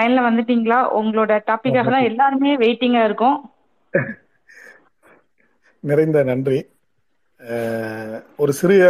லைன்ல 0.00 0.26
வந்துட்டீங்களா? 0.26 0.80
உங்களோட 1.00 1.40
டாபிக்காக 1.48 1.88
தான் 1.90 2.08
எல்லாருமே 2.10 2.52
வெயிட்டிங்கா 2.56 3.02
இருக்கும். 3.04 3.38
நிறைந்த 5.84 6.18
நன்றி. 6.24 6.58
ஒரு 8.38 8.52
சிறிய 8.52 8.84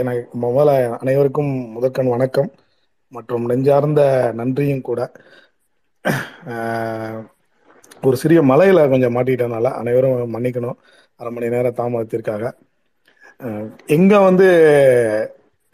எனக்கு 0.00 0.24
முதல்ல 0.44 0.72
அனைவருக்கும் 0.98 1.52
முதற்கண் 1.74 2.06
வணக்கம் 2.06 2.50
மற்றும் 3.12 3.44
நெஞ்சார்ந்த 3.46 4.00
நன்றியும் 4.34 4.86
கூட. 4.88 5.00
ஒரு 8.02 8.16
சிறிய 8.16 8.40
மலையில 8.42 8.88
கொஞ்சம் 8.90 9.16
மாட்டிட்டனால 9.16 9.72
அனைவரும் 9.80 10.34
மன்னிக்கணும். 10.34 10.78
அரை 11.20 11.30
மணி 11.32 11.48
நேரம் 11.48 11.78
தாமதத்திற்காக. 11.78 12.42
எங்க 13.88 14.12
வந்து 14.20 14.46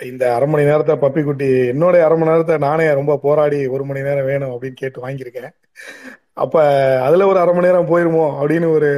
இந்த 0.01 0.25
அரை 0.35 0.47
மணி 0.49 0.65
நேரத்தை 0.65 0.95
பப்பி 1.03 1.21
குட்டி 1.25 1.49
என்னோட 1.73 1.97
அரை 2.05 2.17
மணி 2.19 2.31
நேரத்தை 2.31 2.57
நானே 2.59 2.87
ரொம்ப 2.93 3.13
போராடி 3.17 3.59
ஒரு 3.75 3.85
மணி 3.85 4.01
நேரம் 4.03 4.29
வேணும் 4.31 4.53
அப்படின்னு 4.55 4.81
கேட்டு 4.81 4.99
வாங்கியிருக்கேன். 5.05 5.53
அப்ப 6.43 6.63
அதுல 7.07 7.27
ஒரு 7.27 7.39
அரை 7.39 7.53
மணி 7.55 7.67
நேரம் 7.67 7.91
போயிருமோ 7.91 8.25
அப்படின்னு 8.41 8.69
ஒரு 8.77 8.89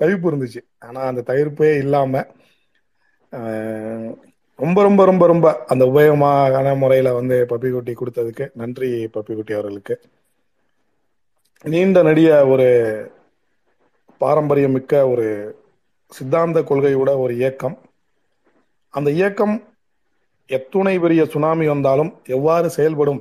தவிப்பு 0.00 0.28
இருந்துச்சு. 0.30 0.60
ஆனா 0.78 1.00
அந்த 1.10 1.22
தவிர்ப்பே 1.30 1.70
இல்லாம 1.84 2.24
ரொம்ப 4.58 4.78
ரொம்ப 4.82 5.02
ரொம்ப 5.04 5.24
ரொம்ப 5.26 5.46
அந்த 5.66 5.82
உபயோகமான 5.90 6.68
முறையில 6.82 7.08
வந்து 7.18 7.36
பப்பி 7.50 7.68
குட்டி 7.72 7.92
கொடுத்ததுக்கு 7.92 8.44
நன்றி 8.60 8.88
பப்பி 9.16 9.32
குட்டி 9.34 9.52
அவர்களுக்கு. 9.52 9.94
நீண்ட 11.64 12.02
நடிக 12.02 12.30
ஒரு 12.46 12.66
பாரம்பரியம் 14.20 14.76
மிக்க 14.76 15.02
ஒரு 15.08 15.26
சித்தாந்த 16.12 16.58
கொள்கையோட 16.70 17.10
ஒரு 17.24 17.32
இயக்கம். 17.40 17.76
அந்த 18.94 19.08
இயக்கம் 19.10 19.56
எத்துணை 20.48 20.94
பெரிய 20.98 21.22
சுனாமி 21.24 21.66
வந்தாலும் 21.66 22.10
எவ்வாறு 22.36 22.70
செயல்படும்? 22.70 23.20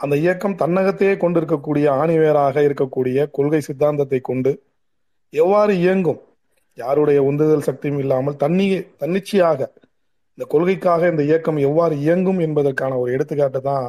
அந்த 0.00 0.14
இயக்கம் 0.16 0.56
தன்னகத்தையே 0.62 1.16
கொண்டிருக்கக்கூடிய 1.16 1.86
ஆணிவேராக 2.02 2.64
இருக்கக்கூடிய 2.68 3.18
கொள்கை 3.30 3.60
சித்தாந்தத்தை 3.60 4.20
கொண்டு 4.20 4.52
எவ்வாறு 5.32 5.74
இயங்கும்? 5.84 6.20
யாருடைய 6.78 7.18
உந்துதல் 7.22 7.66
சக்தியும் 7.68 7.98
இல்லாமல் 7.98 8.40
தன்னி 8.42 8.66
தன்னிச்சையாக 9.02 9.60
இந்த 10.38 10.46
கொள்கைக்காக 10.48 11.08
இந்த 11.10 11.22
இயக்கம் 11.22 11.58
எவ்வாறு 11.68 11.94
இயங்கும் 12.00 12.38
என்பதற்கான 12.38 12.98
ஒரு 12.98 13.12
எடுத்துக்காட்டு 13.12 13.60
தான் 13.62 13.86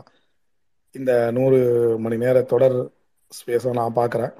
இந்த 0.95 1.31
நூறு 1.31 1.59
மணி 1.99 2.17
நேர 2.17 2.38
தொடர் 2.42 2.77
ஸ்பேஸை 3.31 3.72
நான் 3.80 3.97
பார்க்குறேன். 3.99 4.33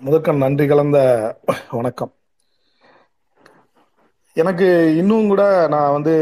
முதற்கண் 0.00 0.44
நன்றி 0.44 0.66
கலந்த 0.66 0.98
வணக்கம். 1.70 2.12
எனக்கு 4.36 4.66
இன்னும் 4.96 5.28
கூட 5.28 5.42
நான் 5.68 5.92
வந்து 5.92 6.14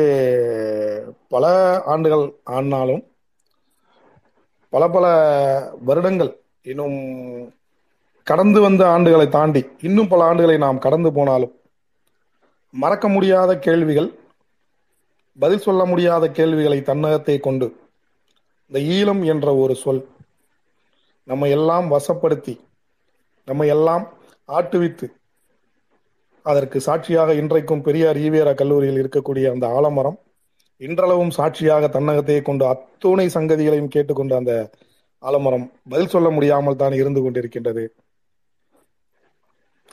பல 1.29 1.45
ஆண்டுகள் 1.87 2.25
ஆனாலும் 2.51 3.03
பல 4.73 4.89
பல 4.89 5.07
வருடங்கள் 5.85 6.33
இன்னும் 6.63 6.99
கடந்து 8.27 8.61
வந்த 8.61 8.83
ஆண்டுகளை 8.87 9.29
தாண்டி 9.29 9.63
இன்னும் 9.81 10.09
பல 10.09 10.25
ஆண்டுகளை 10.25 10.57
நாம் 10.59 10.79
கடந்து 10.79 11.13
போனாலும் 11.13 11.55
மறக்க 12.75 13.07
முடியாத 13.09 13.59
கேள்விகள் 13.59 14.11
பதில் 15.39 15.59
சொல்ல 15.59 15.85
முடியாத 15.85 16.25
கேள்விகளை 16.31 16.83
தன்னகத்தை 16.83 17.37
கொண்டு 17.41 17.67
இந்த 18.71 18.79
ஈழம் 18.79 19.23
என்ற 19.25 19.55
ஒரு 19.55 19.75
சொல் 19.75 20.03
நம்ம 21.29 21.49
எல்லாம் 21.49 21.93
வசப்படுத்தி 21.93 22.55
நம்ம 23.49 23.65
எல்லாம் 23.67 24.05
ஆட்டுவித்து 24.49 25.07
அதற்கு 26.47 26.81
சாட்சியாக 26.81 27.35
இன்றைக்கும் 27.35 27.83
பெரியார் 27.83 28.17
ஈவேரா 28.17 28.55
கல்லூரியில் 28.55 29.01
இருக்கக்கூடிய 29.03 29.47
அந்த 29.53 29.67
ஆலமரம் 29.79 30.19
இன்றளவும் 30.81 31.31
சாட்சியாக 31.31 31.87
தன்னகத்தையே 31.87 32.43
கொண்டு 32.43 32.65
அத்துணை 32.67 33.27
சங்கதிகளையும் 33.35 33.93
கேட்டுக்கொண்ட 33.95 34.37
அந்த 34.37 34.55
ஆலமரம் 35.23 35.67
பதில் 35.91 36.09
சொல்ல 36.09 36.31
முடியாமல் 36.31 36.77
தான் 36.77 36.93
இருந்து 36.93 37.20
கொண்டிருக்கின்றது. 37.20 37.85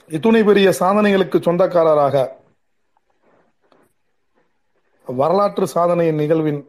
இத்துணை 0.10 0.44
பெரிய 0.44 0.70
சாதனைகளுக்கு 0.80 1.40
சொந்தக்காரராக 1.40 2.16
வரலாற்று 5.08 5.68
சாதனையின் 5.68 6.16
நிகழ்வின் 6.16 6.62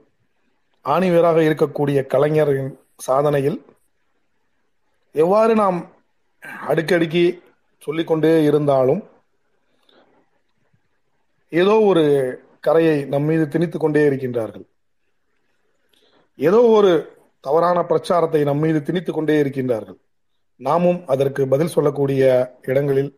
ஆணிவேராக 0.84 1.38
இருக்கக்கூடிய 1.48 2.06
கலைஞரின் 2.06 2.70
சாதனையில் 3.06 3.58
எவ்வாறு 5.14 5.54
நாம் 5.54 5.78
அடுக்கடுக்கி 6.68 7.24
சொல்லிக்கொண்டே 7.82 8.44
இருந்தாலும் 8.44 9.02
ஏதோ 11.50 11.80
ஒரு 11.80 12.38
கரையை 12.60 13.04
நம் 13.04 13.22
மீது 13.22 13.48
திணித்து 13.48 13.78
கொண்டே 13.78 14.08
இருக்கின்றார்கள். 14.08 14.66
ஏதோ 16.36 16.62
ஒரு 16.62 17.18
தவறான 17.40 17.84
பிரச்சாரத்தை 17.84 18.44
நம் 18.44 18.58
மீது 18.58 18.82
திணித்து 18.82 19.12
கொண்டே 19.12 19.42
இருக்கின்றார்கள். 19.42 19.98
நாமும் 20.56 21.06
அதற்கு 21.06 21.48
பதில் 21.48 21.68
சொல்லக்கூடிய 21.68 22.54
இடங்களில் 22.62 23.16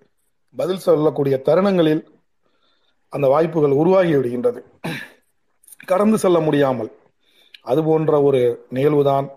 பதில் 0.57 0.79
சொல்லக்கூடிய 0.79 1.41
தருணங்களில் 1.41 2.21
அந்த 3.09 3.27
வாய்ப்புகள் 3.27 3.71
உருவாகி 3.71 4.15
விடுகின்றது. 4.15 4.63
கடந்து 5.87 6.19
செல்ல 6.19 6.41
முடியாமல். 6.41 6.93
அது 7.63 7.85
போன்ற 7.85 8.23
ஒரு 8.23 8.67
நிகழ்வுதான் 8.71 9.31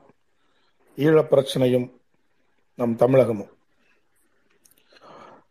ஈழப் 0.96 1.34
பிரச்சனையும் 1.34 1.92
நம் 2.76 2.96
தமிழகமும். 2.96 3.50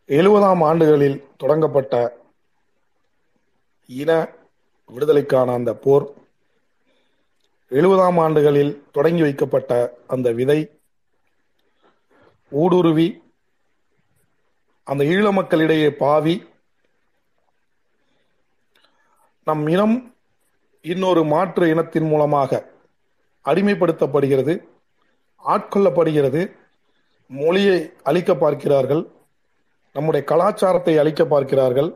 எழுபதாம் 0.07 0.63
ஆண்டுகளில் 0.63 1.25
தொடங்கப்பட்ட 1.37 2.23
இன 3.89 4.11
விடுதலைக்கான 4.91 5.55
அந்த 5.55 5.73
போர் 5.77 6.07
எழுபதாம் 7.71 8.19
ஆண்டுகளில் 8.19 8.73
தொடங்கி 8.93 9.23
வைக்கப்பட்ட 9.23 9.73
அந்த 10.07 10.29
விதை 10.33 10.59
ஊடுருவி 12.53 13.09
அந்த 14.87 15.03
ஈழ 15.05 15.27
மக்களிடையே 15.33 15.89
பாவி 15.97 16.35
நம் 19.47 19.65
இனம் 19.67 19.97
இன்னொரு 20.85 21.23
மாற்று 21.25 21.65
இனத்தின் 21.67 22.09
மூலமாக 22.09 22.61
அடிமைப்படுத்தப்படுகிறது 23.47 24.55
ஆட்கொள்ளப்படுகிறது 25.43 26.43
மொழியை 27.31 27.79
அழிக்க 28.03 28.31
பார்க்கிறார்கள் 28.35 29.03
நம்முடைய 29.95 30.23
கலாச்சாரத்தை 30.25 30.95
அழிக்க 30.99 31.23
பார்க்கிறார்கள் 31.27 31.91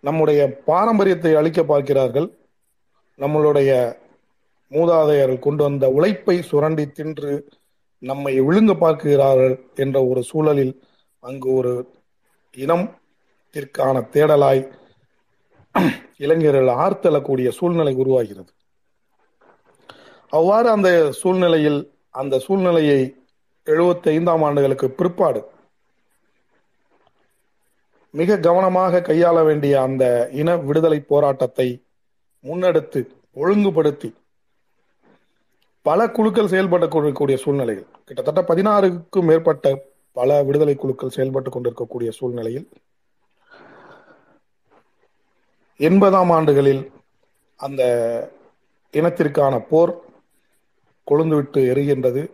நம்முடைய 0.00 0.40
பாரம்பரியத்தை 0.64 1.34
அழிக்க 1.34 1.62
பார்க்கிறார்கள். 1.64 2.28
நம்மளுடைய 3.18 3.70
மூதாதையர்கள் 4.70 5.38
கொண்டு 5.38 5.62
வந்த 5.62 5.88
உழைப்பை 5.88 6.42
சுரண்டி 6.42 6.84
தின்று 6.90 7.48
நம்மை 7.98 8.40
விழுங்க 8.40 8.78
பார்க்கிறார்கள் 8.78 9.54
என்ற 9.74 10.06
ஒரு 10.06 10.22
சூழலில் 10.22 10.82
அங்கு 11.18 11.52
ஒரு 11.52 11.72
இனத்திற்கான 12.56 13.96
தேடலாய் 14.14 14.62
இளைஞர்கள் 16.16 16.68
ஆர்த்தெழக்கூடிய 16.84 17.48
சூழ்நிலை 17.48 17.94
உருவாகிறது. 17.94 18.50
அவ்வாறு 20.28 20.68
அந்த 20.70 21.12
சூழ்நிலையில் 21.12 21.80
அந்த 22.10 22.38
சூழ்நிலையை 22.38 23.00
எழுபத்தி 23.66 24.08
ஐந்தாம் 24.08 24.42
ஆண்டுகளுக்கு 24.42 24.90
பிற்பாடு 24.90 25.40
மிக 28.10 28.38
கவனமாக 28.38 29.00
கையாள 29.00 29.44
வேண்டிய 29.44 29.82
அந்த 29.82 30.28
இன 30.32 30.56
விடுதலை 30.56 31.00
போராட்டத்தை 31.00 31.84
முன்னெடுத்து 32.44 33.08
ஒழுங்குபடுத்தி 33.34 34.14
பல 35.82 36.10
குழுக்கள் 36.10 36.48
செயல்பட்டு 36.48 36.88
கொண்டிருக்கக்கூடிய 36.88 37.36
சூழ்நிலைகள் 37.36 37.86
கிட்டத்தட்ட 38.04 38.54
பதினாறுக்கும் 38.54 39.28
மேற்பட்ட 39.30 39.84
பல 40.12 40.42
விடுதலை 40.42 40.74
குழுக்கள் 40.76 41.10
செயல்பட்டு 41.10 41.50
கொண்டிருக்கக்கூடிய 41.50 42.10
சூழ்நிலையில் 42.10 42.68
எண்பதாம் 45.80 46.30
ஆண்டுகளில் 46.30 46.92
அந்த 47.56 47.82
இனத்திற்கான 48.92 49.58
போர் 49.68 49.92
கொழுந்துவிட்டு 51.10 51.60
எரிகின்றது. 51.72 52.30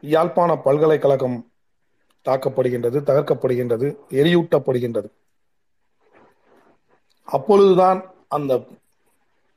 யாழ்ப்பாண 0.00 0.56
பல்கலைக்கழகம் 0.56 1.49
தாக்கப்படுகின்றது 2.28 2.98
தகர்க்கப்படுகின்றது 3.10 3.96
எரியூட்டப்படுகின்றது. 4.10 5.10
அப்பொழுதுதான் 7.24 8.14
அந்த 8.28 8.66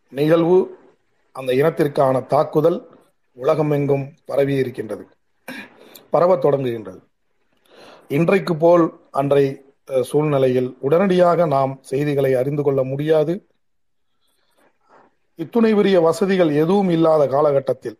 நிகழ்வு 0.10 0.78
அந்த 1.32 1.54
இனத்திற்கான 1.54 2.26
தாக்குதல் 2.26 2.88
உலகமெங்கும் 3.34 4.14
பரவி 4.26 4.56
இருக்கின்றது. 4.56 5.08
பரவத் 6.10 6.46
தொடங்குகின்றது. 6.46 7.00
இன்றைக்கு 8.08 8.56
போல் 8.56 9.00
அன்றை 9.12 9.66
சூழ்நிலையில் 10.02 10.78
உடனடியாக 10.80 11.46
நாம் 11.46 11.80
செய்திகளை 11.82 12.34
அறிந்து 12.34 12.64
கொள்ள 12.64 12.84
முடியாது. 12.84 13.48
இத்துணை 15.36 15.74
பெரிய 15.74 16.02
வசதிகள் 16.02 16.50
எதுவும் 16.50 16.90
இல்லாத 16.90 17.28
காலகட்டத்தில் 17.28 17.98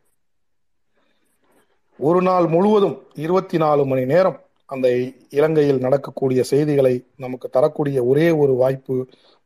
ஒரு 1.98 2.22
நாள் 2.22 2.48
முழுவதும் 2.48 3.04
இருபத்தி 3.14 3.58
நாலு 3.58 3.86
மணி 3.86 4.06
நேரம் 4.06 4.43
அந்த 4.66 4.88
இலங்கையில் 5.30 5.80
நடக்கக்கூடிய 5.80 6.44
செய்திகளை 6.44 6.94
நமக்கு 7.16 7.50
தரக்கூடிய 7.50 8.06
ஒரே 8.06 8.32
ஒரு 8.32 8.54
வாய்ப்பு 8.56 8.96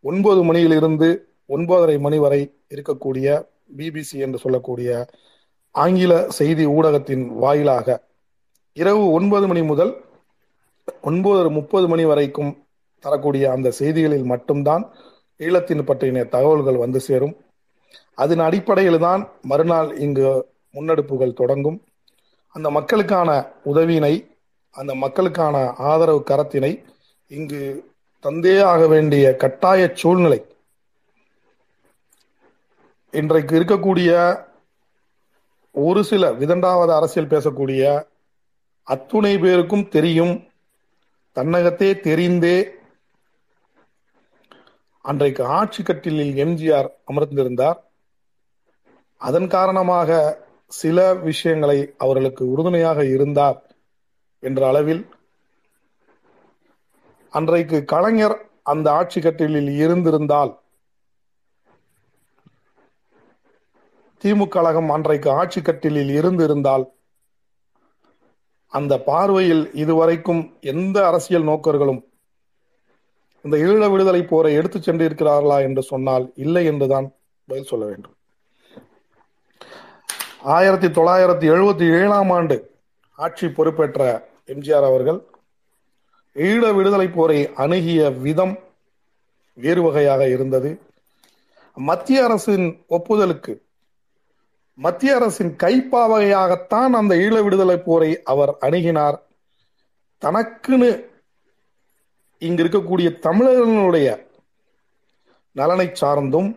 ஒன்பது 0.03 0.43
மணியிலிருந்து 0.43 1.09
ஒன்பதரை 1.49 1.99
மணி 1.99 2.17
வரை 2.17 2.41
இருக்கக்கூடிய 2.75 3.27
பிபிசி 3.77 4.17
என்று 4.17 4.37
சொல்லக்கூடிய 4.37 5.07
ஆங்கில 5.71 6.29
செய்தி 6.29 6.65
ஊடகத்தின் 6.67 7.25
வாயிலாக 7.35 7.97
இரவு 8.73 9.11
ஒன்பது 9.11 9.47
மணி 9.47 9.61
முதல் 9.61 9.93
ஒன்பது 11.01 11.49
முப்பது 11.49 11.87
மணி 11.87 12.05
வரைக்கும் 12.05 12.51
தரக்கூடிய 13.03 13.51
அந்த 13.51 13.71
செய்திகளில் 13.71 14.23
மட்டும்தான் 14.23 14.83
ஈழத்தின் 15.39 15.87
பற்றின 15.87 16.23
தகவல்கள் 16.29 16.77
வந்து 16.77 16.99
சேரும். 16.99 17.33
அதன் 18.13 18.39
அடிப்படையில் 18.39 18.99
தான் 18.99 19.21
மறுநாள் 19.41 19.89
இங்கு 19.97 20.29
முன்னெடுப்புகள் 20.73 21.33
தொடங்கும். 21.33 21.77
அந்த 22.55 22.69
மக்களுக்கான 22.69 23.29
உதவியினை 23.63 24.13
அந்த 24.69 24.95
மக்களுக்கான 24.95 25.73
ஆதரவு 25.73 26.23
கரத்தினை 26.25 26.83
இங்கு 27.27 27.91
தந்தே 28.21 28.63
ஆக 28.63 28.87
வேண்டிய 28.87 29.35
கட்டாய 29.35 29.91
சூழ்நிலை. 29.93 30.45
இன்றைக்கு 33.11 33.59
இருக்கக்கூடிய 33.59 34.45
ஒரு 35.71 36.03
சில 36.03 36.33
விதண்டாவது 36.33 36.93
அரசியல் 36.93 37.27
பேசக்கூடிய 37.27 38.07
அத்துணை 38.83 39.37
பேருக்கும் 39.37 39.89
தெரியும். 39.89 40.49
தன்னகத்தே 41.35 41.93
தெரிந்தே 41.93 42.69
அன்றைக்கு 45.01 45.45
ஆட்சி 45.45 45.83
கட்டிலில் 45.83 46.45
எம்ஜிஆர் 46.45 46.89
அமர்ந்திருந்தார். 47.11 47.79
அதன் 49.17 49.47
காரணமாக 49.47 50.39
சில 50.67 51.13
விஷயங்களை 51.13 51.93
அவர்களுக்கு 51.97 52.49
உறுதுணையாக 52.49 53.05
இருந்தார். 53.05 53.66
என்ற 54.39 54.67
அளவில் 54.67 55.09
அன்றைக்கு 57.29 57.85
கலைஞர் 57.85 58.49
அந்த 58.63 58.91
ஆட்சி 58.91 59.21
கட்டிலில் 59.21 59.69
இருந்திருந்தால் 59.69 60.59
திமுக 64.23 64.47
கழகம் 64.47 64.89
அன்றைக்கு 64.89 65.29
ஆட்சி 65.31 65.61
கட்டிலில் 65.61 66.09
இருந்திருந்தால் 66.09 66.95
அந்த 68.67 68.99
பார்வையில் 68.99 69.73
இதுவரைக்கும் 69.73 70.57
எந்த 70.61 71.07
அரசியல் 71.07 71.43
நோக்கர்களும் 71.43 72.11
இந்த 73.41 73.57
ஈழ 73.57 73.91
விடுதலை 73.91 74.23
போரை 74.23 74.53
எடுத்துச் 74.53 74.89
சென்றிருக்கிறார்களா 74.89 75.61
என்று 75.61 75.81
சொன்னால் 75.81 76.31
இல்லை 76.35 76.65
என்றுதான் 76.65 77.15
பதில் 77.47 77.65
சொல்ல 77.65 77.85
வேண்டும். 77.85 78.15
ஆயிரத்தி 80.41 80.87
தொள்ளாயிரத்தி 80.87 81.47
எழுபத்தி 81.53 82.01
ஏழாம் 82.01 82.29
ஆண்டு 82.29 82.76
ஆட்சி 83.19 83.47
பொறுப்பேற்ற 83.47 84.01
எம்ஜிஆர் 84.47 84.87
அவர்கள் 84.89 85.19
ஈழ 86.35 86.63
விடுதலை 86.75 87.07
போரை 87.09 87.37
அணுகிய 87.55 88.09
விதம் 88.25 88.55
வேறு 89.57 89.81
வகையாக 89.81 90.23
இருந்தது. 90.29 90.69
மத்திய 91.77 92.23
அரசின் 92.23 92.67
ஒப்புதலுக்கு 92.89 93.53
மத்திய 94.77 95.15
அரசின் 95.15 95.51
கைப்பாவையாகத்தான் 95.63 96.93
அந்த 96.99 97.13
ஈழ 97.15 97.35
விடுதலை 97.43 97.77
போரை 97.79 98.21
அவர் 98.23 98.51
அணுகினார். 98.61 99.17
தனக்குன்னு 100.21 100.89
இங்கு 102.41 102.63
இருக்கக்கூடிய 102.63 103.09
தமிழர்களுடைய 103.19 104.07
நலனை 105.55 105.87
சார்ந்தும் 106.01 106.49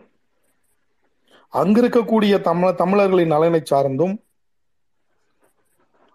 அங்கு 1.53 1.81
இருக்கக்கூடிய 1.81 2.33
தமிழ 2.49 2.67
தமிழர்களின் 2.75 3.33
நலனை 3.35 3.61
சார்ந்தும் 3.71 4.13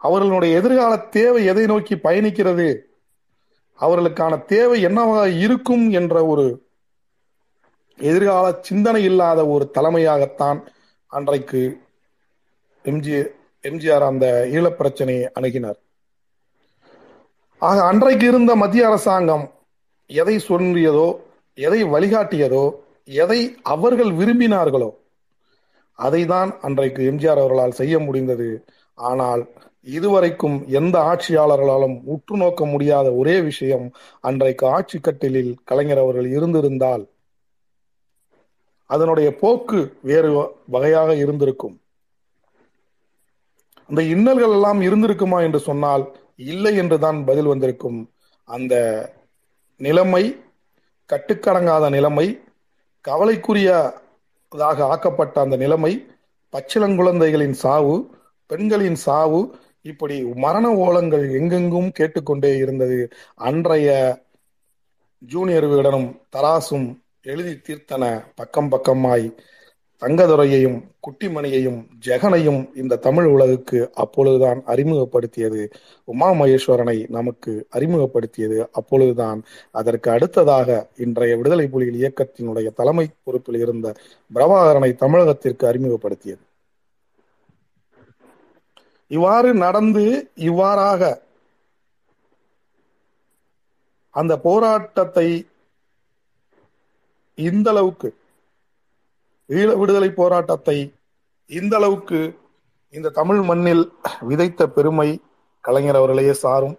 அவர்களுடைய 0.00 0.56
எதிர்கால 0.56 0.98
தேவை 0.98 1.44
எதை 1.44 1.66
நோக்கி 1.66 1.94
பயணிக்கிறது? 1.94 2.68
அவர்களுக்கான 3.78 4.44
தேவை 4.44 4.82
என்னவாக 4.82 5.28
இருக்கும் 5.28 5.90
என்ற 5.90 6.26
ஒரு 6.26 6.46
எதிர்கால 7.98 8.46
சிந்தனை 8.60 9.02
இல்லாத 9.04 9.40
ஒரு 9.46 9.70
தலைமையாகத்தான் 9.74 10.58
அன்றைக்கு 11.06 11.62
எம்ஜி 12.84 13.14
எம்ஜிஆர் 13.64 14.04
அந்த 14.06 14.26
ஈழப் 14.52 14.78
பிரச்சனையை 14.80 15.30
அணுகினார். 15.40 15.78
ஆக 17.62 17.84
அன்றைக்கு 17.84 18.26
இருந்த 18.26 18.56
மத்திய 18.56 18.86
அரசாங்கம் 18.86 19.44
எதை 20.06 20.36
சொல்லியதோ 20.48 21.08
எதை 21.54 21.84
வழிகாட்டியதோ 21.84 22.64
எதை 23.04 23.40
அவர்கள் 23.62 24.12
விரும்பினார்களோ 24.12 24.90
அதை 25.98 26.26
தான் 26.26 26.50
அன்றைக்கு 26.60 27.02
எம்ஜிஆர் 27.12 27.40
அவர்களால் 27.42 27.78
செய்ய 27.80 27.98
முடிந்தது. 27.98 28.48
ஆனால் 28.94 29.42
இதுவரைக்கும் 29.86 30.56
எந்த 30.68 30.96
ஆட்சியாளர்களாலும் 31.10 31.96
உற்று 32.04 32.36
நோக்க 32.36 32.62
முடியாத 32.66 33.08
ஒரே 33.12 33.40
விஷயம் 33.40 33.86
அன்றைக்கு 34.20 34.64
ஆட்சி 34.66 34.98
கட்டிலில் 34.98 35.52
கலைஞர் 35.64 35.98
அவர்கள் 35.98 36.28
இருந்திருந்தால். 36.30 37.04
அதனுடைய 38.90 39.28
போக்கு 39.36 39.80
வேறு 40.02 40.30
வகையாக 40.66 41.10
இருந்திருக்கும். 41.14 41.76
அந்த 43.90 44.02
இன்னல்கள் 44.14 44.54
எல்லாம் 44.58 44.80
இருந்திருக்குமா 44.80 45.38
என்று 45.42 45.58
சொன்னால் 45.58 46.04
இல்லை 46.36 46.72
என்றுதான் 46.76 47.18
பதில் 47.24 47.46
வந்திருக்கும். 47.46 48.00
அந்த 48.48 48.74
நிலைமை 49.80 50.24
கட்டுக்கடங்காத 51.10 51.88
நிலைமை 51.90 52.26
கவலைக்குரியதாக 53.04 54.78
ஆக்கப்பட்ட 54.92 55.36
அந்த 55.40 55.56
நிலைமை 55.56 55.92
பச்சிளங்குழந்தைகளின் 56.52 57.56
சாவு 57.64 57.94
பெண்களின் 58.50 58.98
சாவு 59.06 59.40
இப்படி 59.86 60.16
மரண 60.34 60.66
ஓலங்கள் 60.84 61.26
எங்கெங்கும் 61.38 61.90
கேட்டுக்கொண்டே 61.92 62.56
இருந்தது. 62.56 63.08
அன்றைய 63.34 63.90
ஜூனியர் 65.18 65.64
விகடனும் 65.64 66.08
தராசும் 66.36 66.88
எழுதி 67.22 67.54
தீர்த்தன 67.66 68.04
பக்கம் 68.34 68.70
பக்கமாய் 68.70 69.26
தங்கதுரையையும் 70.02 70.78
குட்டிமணியையும் 71.04 71.78
ஜெகனையும் 72.06 72.58
இந்த 72.76 72.96
தமிழ் 72.96 73.26
உலகுக்கு 73.26 73.78
அப்பொழுதுதான் 73.94 74.62
அறிமுகப்படுத்தியது. 74.66 75.62
உமா 76.04 76.28
மகேஸ்வரனை 76.32 76.96
நமக்கு 77.08 77.52
அறிமுகப்படுத்தியது 77.76 78.58
அப்பொழுதுதான். 78.72 79.40
அதற்கு 79.70 80.10
அடுத்ததாக 80.10 80.88
இன்றைய 80.96 81.36
விடுதலை 81.36 81.68
புலிகள் 81.68 82.00
இயக்கத்தினுடைய 82.02 82.70
தலைமை 82.74 83.06
பொறுப்பில் 83.24 83.60
இருந்த 83.60 83.94
பிரபாகரனை 84.34 84.92
தமிழகத்திற்கு 85.04 85.64
அறிமுகப்படுத்தியது. 85.72 86.44
இவ்வாறு 89.14 89.50
நடந்து 89.64 90.04
இவ்வாறாக 90.48 91.02
அந்த 94.14 94.32
போராட்டத்தை 94.46 95.28
இந்த 97.38 97.68
அளவுக்கு 97.70 98.08
ஈழ 99.50 99.68
விடுதலை 99.80 100.10
போராட்டத்தை 100.20 100.78
இந்த 101.50 101.74
அளவுக்கு 101.76 102.20
இந்த 102.94 103.12
தமிழ் 103.18 103.40
மண்ணில் 103.50 103.84
விதைத்த 104.30 104.62
பெருமை 104.76 105.08
கலைஞர் 105.64 105.98
அவர்களையே 106.00 106.34
சாரும். 106.42 106.76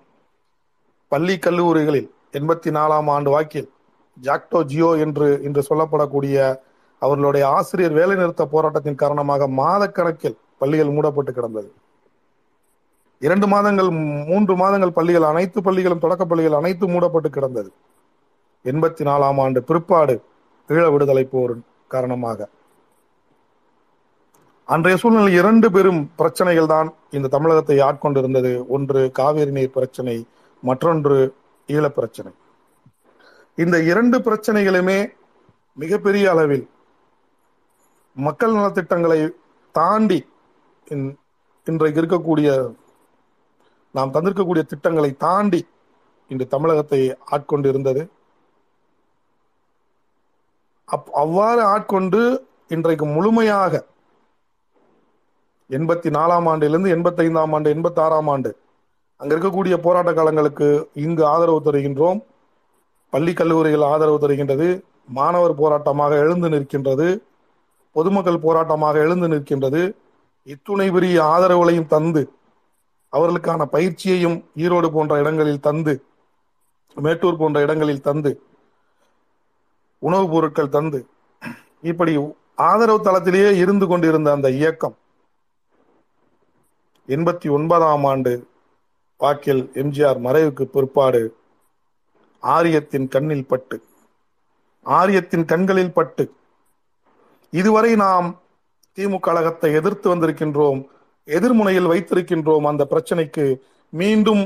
பள்ளி 1.11 1.35
கல்லூரிகளில் 1.45 2.09
எண்பத்தி 2.37 2.69
நாலாம் 2.77 3.09
ஆண்டு 3.15 3.29
வாக்கில் 3.33 3.67
ஜாக்டோ 4.17 4.59
ஜியோ 4.71 4.89
என்று 5.05 5.27
இன்று 5.47 5.61
சொல்லப்படக்கூடிய 5.69 6.37
அவர்களுடைய 7.01 7.43
ஆசிரியர் 7.57 7.97
வேலைநிறுத்த 7.99 8.45
போராட்டத்தின் 8.53 9.01
காரணமாக 9.01 9.47
மாதக்கணக்கில் 9.61 10.39
பள்ளிகள் 10.61 10.95
மூடப்பட்டு 10.95 11.31
கிடந்தது. 11.33 11.69
இரண்டு 13.25 13.47
மாதங்கள் 13.53 13.89
மூன்று 14.29 14.53
மாதங்கள் 14.61 14.97
பள்ளிகள் 14.97 15.29
அனைத்து 15.31 15.59
பள்ளிகளும் 15.67 16.03
தொடக்க 16.03 16.23
பள்ளிகள் 16.31 16.57
அனைத்து 16.59 16.85
மூடப்பட்டு 16.93 17.29
கிடந்தது. 17.37 17.69
எண்பத்தி 18.71 19.03
நாலாம் 19.09 19.39
ஆண்டு 19.43 19.59
பிற்பாடு 19.69 20.15
ஈழ 20.69 20.85
விடுதலை 20.93 21.23
போர் 21.33 21.53
காரணமாக. 21.93 22.39
அன்றைய 24.73 24.95
சூழ்நிலை 25.01 25.33
இரண்டு 25.41 25.67
பெரும் 25.75 26.01
பிரச்சனைகள் 26.19 26.71
தான் 26.73 26.87
இந்த 27.17 27.31
தமிழகத்தை 27.35 27.77
ஆட்கொண்டிருந்தது. 27.89 28.51
ஒன்று 28.75 29.01
காவிரி 29.19 29.53
நீர் 29.57 29.75
பிரச்சனை 29.77 30.15
மற்றொன்று 30.63 31.17
ஈழ 31.75 31.85
பிரச்சனை. 31.99 32.31
இந்த 33.63 33.77
இரண்டு 33.91 34.17
பிரச்சனைகளுமே 34.27 34.99
மிகப்பெரிய 35.83 36.25
அளவில் 36.33 36.65
மக்கள் 38.25 38.57
நலத்திட்டங்களை 38.57 39.19
தாண்டி 39.75 40.19
இன்றைக்கு 41.67 41.99
இருக்கக்கூடிய 42.01 42.49
நாம் 43.97 44.13
தந்திருக்கக்கூடிய 44.15 44.63
திட்டங்களை 44.71 45.11
தாண்டி 45.25 45.61
இன்று 46.31 46.45
தமிழகத்தை 46.53 47.01
ஆட்கொண்டு 47.35 47.67
இருந்தது. 47.69 48.01
அப் 50.87 51.09
அவ்வாறு 51.21 51.61
ஆட்கொண்டு 51.73 52.21
இன்றைக்கு 52.75 53.05
முழுமையாக 53.15 53.73
எண்பத்தி 55.69 56.09
நாலாம் 56.17 56.47
ஆண்டிலிருந்து 56.51 56.93
எண்பத்தி 56.95 57.21
ஐந்தாம் 57.23 57.53
ஆண்டு 57.55 57.73
எண்பத்தி 57.73 57.99
ஆறாம் 58.05 58.29
ஆண்டு 58.33 58.51
அங்க 59.19 59.31
இருக்கக்கூடிய 59.35 59.75
போராட்ட 59.85 60.11
காலங்களுக்கு 60.13 60.67
இங்கு 61.03 61.23
ஆதரவு 61.33 61.59
தருகின்றோம். 61.65 62.19
பள்ளி 63.13 63.33
கல்லூரிகள் 63.33 63.85
ஆதரவு 63.91 64.17
தருகின்றது. 64.23 64.67
மாணவர் 65.17 65.59
போராட்டமாக 65.61 66.13
எழுந்து 66.23 66.47
நிற்கின்றது. 66.55 67.07
பொதுமக்கள் 67.95 68.43
போராட்டமாக 68.47 68.95
எழுந்து 69.05 69.27
நிற்கின்றது. 69.33 69.81
இத்துணை 70.47 70.87
பெரிய 70.95 71.17
ஆதரவுகளையும் 71.33 71.91
தந்து 71.95 72.23
அவர்களுக்கான 73.11 73.65
பயிற்சியையும் 73.65 74.45
ஈரோடு 74.55 74.91
போன்ற 74.91 75.17
இடங்களில் 75.19 75.59
தந்து 75.59 76.03
மேட்டூர் 76.95 77.37
போன்ற 77.37 77.61
இடங்களில் 77.61 78.01
தந்து 78.01 78.41
உணவுப் 79.99 80.31
பொருட்கள் 80.31 80.69
தந்து 80.69 81.07
இப்படி 81.81 82.35
ஆதரவு 82.55 83.03
தளத்திலேயே 83.03 83.51
இருந்து 83.51 83.87
கொண்டிருந்த 83.87 84.31
அந்த 84.31 84.49
இயக்கம் 84.49 84.97
எண்பத்தி 87.07 87.51
ஒன்பதாம் 87.51 88.03
ஆண்டு 88.03 88.47
வாக்கில் 89.17 89.71
எம்ஜிஆர் 89.73 90.19
மறைவுக்கு 90.19 90.63
பிற்பாடு 90.63 91.35
ஆரியத்தின் 92.43 93.07
கண்ணில் 93.07 93.47
பட்டு 93.47 93.83
ஆரியத்தின் 94.85 95.45
கண்களில் 95.45 95.93
பட்டு. 95.93 96.33
இதுவரை 97.51 97.95
நாம் 97.95 98.41
திமுக 98.95 99.19
கழகத்தை 99.19 99.73
எதிர்த்து 99.73 100.15
வந்திருக்கின்றோம். 100.15 100.87
எதிர்முனையில் 101.35 101.89
வைத்திருக்கின்றோம் 101.91 102.67
அந்த 102.71 102.83
பிரச்சனைக்கு 102.91 103.45
மீண்டும் 103.93 104.43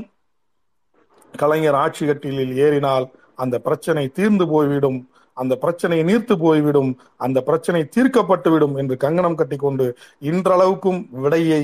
கலைஞர் 1.33 1.77
ஆட்சி 1.83 2.03
கட்டிலில் 2.05 2.53
ஏறினால் 2.57 3.05
அந்த 3.35 3.55
பிரச்சனை 3.59 4.03
தீர்ந்து 4.07 4.45
போய்விடும். 4.47 4.99
அந்த 5.37 5.53
பிரச்சனை 5.55 5.97
நீர்த்து 6.03 6.35
போய்விடும். 6.37 6.89
அந்த 7.17 7.39
பிரச்சனை 7.41 7.81
தீர்க்கப்பட்டுவிடும் 7.95 8.75
என்று 8.77 8.95
கங்கணம் 9.03 9.35
கட்டிக்கொண்டு 9.35 9.85
இன்றளவுக்கும் 10.31 10.99
விடையை 11.23 11.61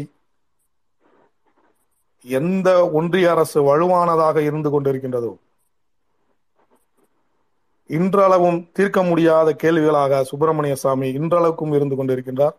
எந்த 2.26 2.70
ஒன்றிய 2.92 3.32
அரசு 3.32 3.60
வலுவானதாக 3.68 4.38
இருந்து 4.50 4.70
கொண்டிருக்கின்றதோ 4.70 5.34
இன்றளவும் 7.90 8.58
தீர்க்க 8.74 9.02
முடியாத 9.04 9.50
கேள்விகளாக 9.64 10.22
சுப்பிரமணிய 10.22 10.76
சாமி 10.76 11.10
இன்றளவுக்கும் 11.20 11.74
இருந்து 11.74 11.96
கொண்டிருக்கின்றார். 11.96 12.56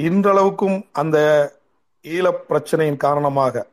இன்றளவுக்கும் 0.00 0.86
அந்த 0.92 1.18
ஈழப் 2.02 2.44
பிரச்சனையின் 2.48 2.96
காரணமாக 2.96 3.66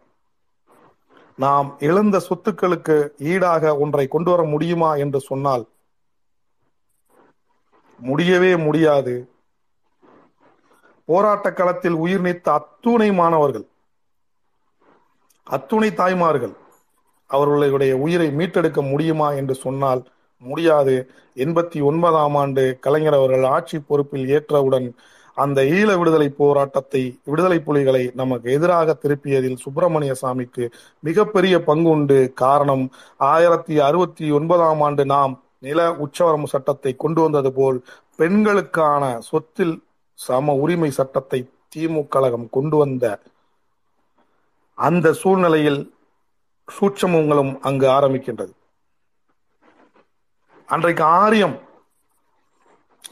நாம் 1.38 1.76
எழுந்த 1.80 2.22
சொத்துக்களுக்கு 2.30 3.10
ஈடாக 3.18 3.78
ஒன்றை 3.78 4.08
கொண்டு 4.08 4.32
வர 4.32 4.44
முடியுமா 4.44 4.96
என்று 4.96 5.20
சொன்னால் 5.20 5.68
முடியவே 8.00 8.58
முடியாது. 8.58 9.30
போராட்ட 11.06 11.54
களத்தில் 11.54 11.92
உயிர் 11.92 12.22
நீத்த 12.22 12.54
அத்துணை 12.54 13.12
மாணவர்கள் 13.14 13.66
அத்துணை 15.44 15.94
தாய்மார்கள் 15.94 16.54
அவர்களுடைய 17.28 17.98
உயிரை 17.98 18.28
மீட்டெடுக்க 18.28 18.90
முடியுமா 18.90 19.32
என்று 19.32 19.56
சொன்னால் 19.56 20.12
முடியாது. 20.38 21.10
எண்பத்தி 21.36 21.84
ஒன்பதாம் 21.84 22.36
ஆண்டு 22.36 22.78
கலைஞர் 22.82 23.14
அவர்கள் 23.14 23.44
ஆட்சி 23.44 23.80
பொறுப்பில் 23.80 24.28
ஏற்றவுடன் 24.28 24.94
அந்த 25.38 25.60
ஈழ 25.78 25.90
விடுதலை 26.00 26.28
போராட்டத்தை 26.30 27.02
விடுதலை 27.24 27.58
புலிகளை 27.60 28.02
நமக்கு 28.22 28.48
எதிராக 28.52 28.96
திருப்பியதில் 29.04 29.62
சுப்பிரமணிய 29.64 30.14
சாமிக்கு 30.22 30.66
மிகப்பெரிய 31.00 31.56
பங்கு 31.70 31.90
உண்டு. 31.90 32.20
காரணம் 32.34 32.86
ஆயிரத்தி 33.32 33.76
அறுபத்தி 33.80 34.32
ஒன்பதாம் 34.32 34.82
ஆண்டு 34.82 35.06
நாம் 35.06 35.34
நில 35.60 35.90
உச்சவரம்பு 36.06 36.48
சட்டத்தை 36.54 36.94
கொண்டு 36.96 37.22
வந்தது 37.22 37.52
போல் 37.54 37.78
பெண்களுக்கான 38.16 39.04
சொத்தில் 39.30 39.76
சம 40.20 40.54
உரிமை 40.64 40.92
சட்டத்தை 40.92 41.40
திமுக 41.76 42.08
கழகம் 42.08 42.48
கொண்டு 42.50 42.78
வந்த 42.78 43.06
அந்த 44.78 45.08
சூழ்நிலையில் 45.22 45.82
சூட்சமங்களும் 46.68 47.54
அங்கு 47.68 47.88
ஆரம்பிக்கின்றது. 47.88 48.54
அன்றைக்கு 50.68 51.04
ஆரியம் 51.04 51.56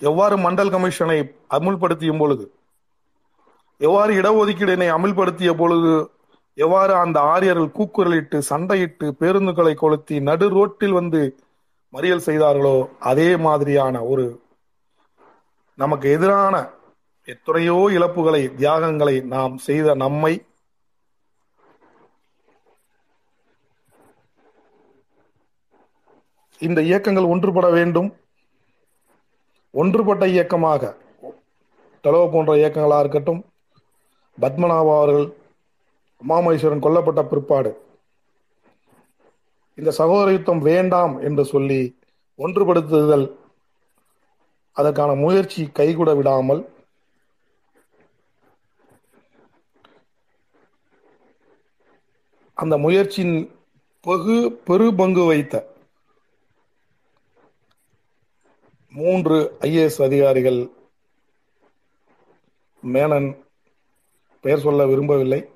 எவ்வாறு 0.01 0.35
மண்டல் 0.45 0.73
கமிஷனை 0.73 1.17
அமுல்படுத்திய 1.57 2.11
பொழுது 2.21 2.45
எவ்வாறு 3.81 4.11
இடஒதுக்கீடினை 4.21 4.87
அமுல்படுத்திய 4.95 5.51
பொழுது 5.61 5.93
எவ்வாறு 6.57 6.93
அந்த 7.03 7.17
ஆரியர்கள் 7.33 7.75
கூக்குரலிட்டு 7.77 8.37
சண்டையிட்டு 8.49 9.07
பேருந்துகளை 9.21 9.73
கொளுத்தி 9.75 10.15
நடு 10.29 10.47
ரோட்டில் 10.49 10.97
வந்து 10.99 11.21
மறியல் 11.93 12.25
செய்தார்களோ 12.27 12.75
அதே 13.11 13.29
மாதிரியான 13.37 14.03
ஒரு 14.11 14.25
நமக்கு 15.77 16.07
எதிரான 16.09 16.55
எத்தனையோ 17.27 17.77
இழப்புகளை 17.97 18.41
தியாகங்களை 18.55 19.15
நாம் 19.33 19.55
செய்த 19.67 19.93
நம்மை 19.95 20.33
இந்த 26.59 26.79
இயக்கங்கள் 26.89 27.31
ஒன்றுபட 27.33 27.67
வேண்டும். 27.71 28.09
ஒன்றுபட்ட 29.73 30.23
இயக்கமாக 30.27 30.83
டலோ 32.03 32.21
போன்ற 32.31 32.51
இயக்கங்களாக 32.55 33.03
இருக்கட்டும் 33.03 33.41
பத்மநாபா 34.37 34.95
அவர்கள் 34.97 35.27
உமாமேஸ்வரன் 36.21 36.83
கொல்லப்பட்ட 36.83 37.21
பிற்பாடு 37.23 37.71
இந்த 39.77 39.91
சகோதர 39.91 40.27
யுத்தம் 40.31 40.61
வேண்டாம் 40.61 41.13
என்று 41.21 41.43
சொல்லி 41.45 41.81
ஒன்றுபடுத்துதல் 42.39 43.25
அதற்கான 44.77 45.11
முயற்சி 45.15 45.61
கைகூட 45.71 46.11
விடாமல் 46.13 46.61
அந்த 52.57 52.75
முயற்சியின் 52.77 53.35
பகு 54.05 54.35
பெரு 54.63 54.87
பங்கு 54.95 55.23
வைத்த 55.25 55.55
மூன்று 58.93 59.57
ஐஏஎஸ் 59.59 60.01
அதிகாரிகள் 60.01 60.57
மேனன் 62.83 63.29
பெயர் 64.41 64.59
சொல்ல 64.59 64.85
விரும்பவில்லை. 64.85 65.49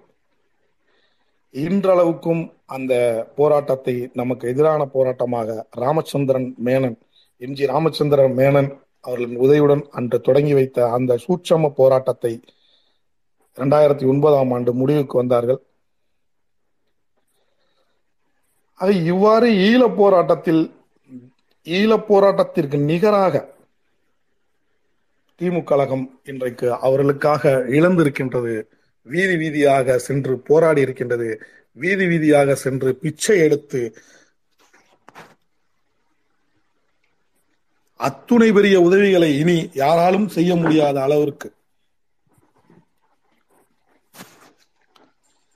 இன்றளவுக்கும் 1.54 2.44
அந்த 2.66 2.94
போராட்டத்தை 3.36 4.10
நமக்கு 4.14 4.48
எதிரான 4.48 4.88
போராட்டமாக 4.94 5.58
ராமச்சந்திரன் 5.70 6.56
மேனன் 6.66 6.98
எம் 7.38 7.54
ஜி 7.54 7.66
ராமச்சந்திரன் 7.66 8.36
மேனன் 8.42 8.70
அவர்களின் 9.02 9.38
உதவியுடன் 9.38 9.84
அன்று 9.90 10.22
தொடங்கி 10.22 10.54
வைத்த 10.54 10.90
அந்த 10.92 11.20
சூட்சம 11.26 11.70
போராட்டத்தை 11.70 12.34
இரண்டாயிரத்தி 13.58 14.08
ஒன்பதாம் 14.14 14.52
ஆண்டு 14.52 14.74
முடிவுக்கு 14.74 15.18
வந்தார்கள். 15.18 15.60
அது 18.74 19.04
இவ்வாறு 19.04 19.50
ஈழ 19.68 19.82
போராட்டத்தில் 19.96 20.64
ஈழப் 21.66 22.08
போராட்டத்திற்கு 22.08 22.78
நிகராக 22.78 23.36
திமுக 25.42 25.64
கழகம் 25.64 26.20
இன்றைக்கு 26.24 26.68
அவர்களுக்காக 26.74 27.52
இழந்திருக்கின்றது. 27.78 28.54
வீதி 29.02 29.36
வீதியாக 29.36 29.96
சென்று 29.96 30.40
போராடி 30.40 30.82
இருக்கின்றது. 30.82 31.30
வீதி 31.72 32.06
வீதியாக 32.06 32.54
சென்று 32.54 32.96
பிச்சை 32.96 33.38
எடுத்து 33.40 33.82
அத்துணை 38.00 38.52
பெரிய 38.52 38.82
உதவிகளை 38.82 39.38
இனி 39.40 39.58
யாராலும் 39.74 40.28
செய்ய 40.28 40.56
முடியாத 40.56 41.02
அளவிற்கு 41.02 41.50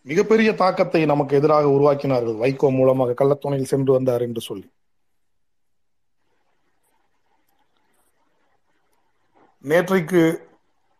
மிகப்பெரிய 0.01 0.53
தாக்கத்தை 0.53 1.05
நமக்கு 1.05 1.35
எதிராக 1.35 1.67
உருவாக்கினார்கள். 1.67 2.37
வைகோ 2.43 2.69
மூலமாக 2.71 3.17
கள்ளத்துணையில் 3.23 3.71
சென்று 3.73 3.93
வந்தார் 3.93 4.21
என்று 4.21 4.41
சொல்லி. 4.41 4.67
நேற்றைக்கு 9.63 10.37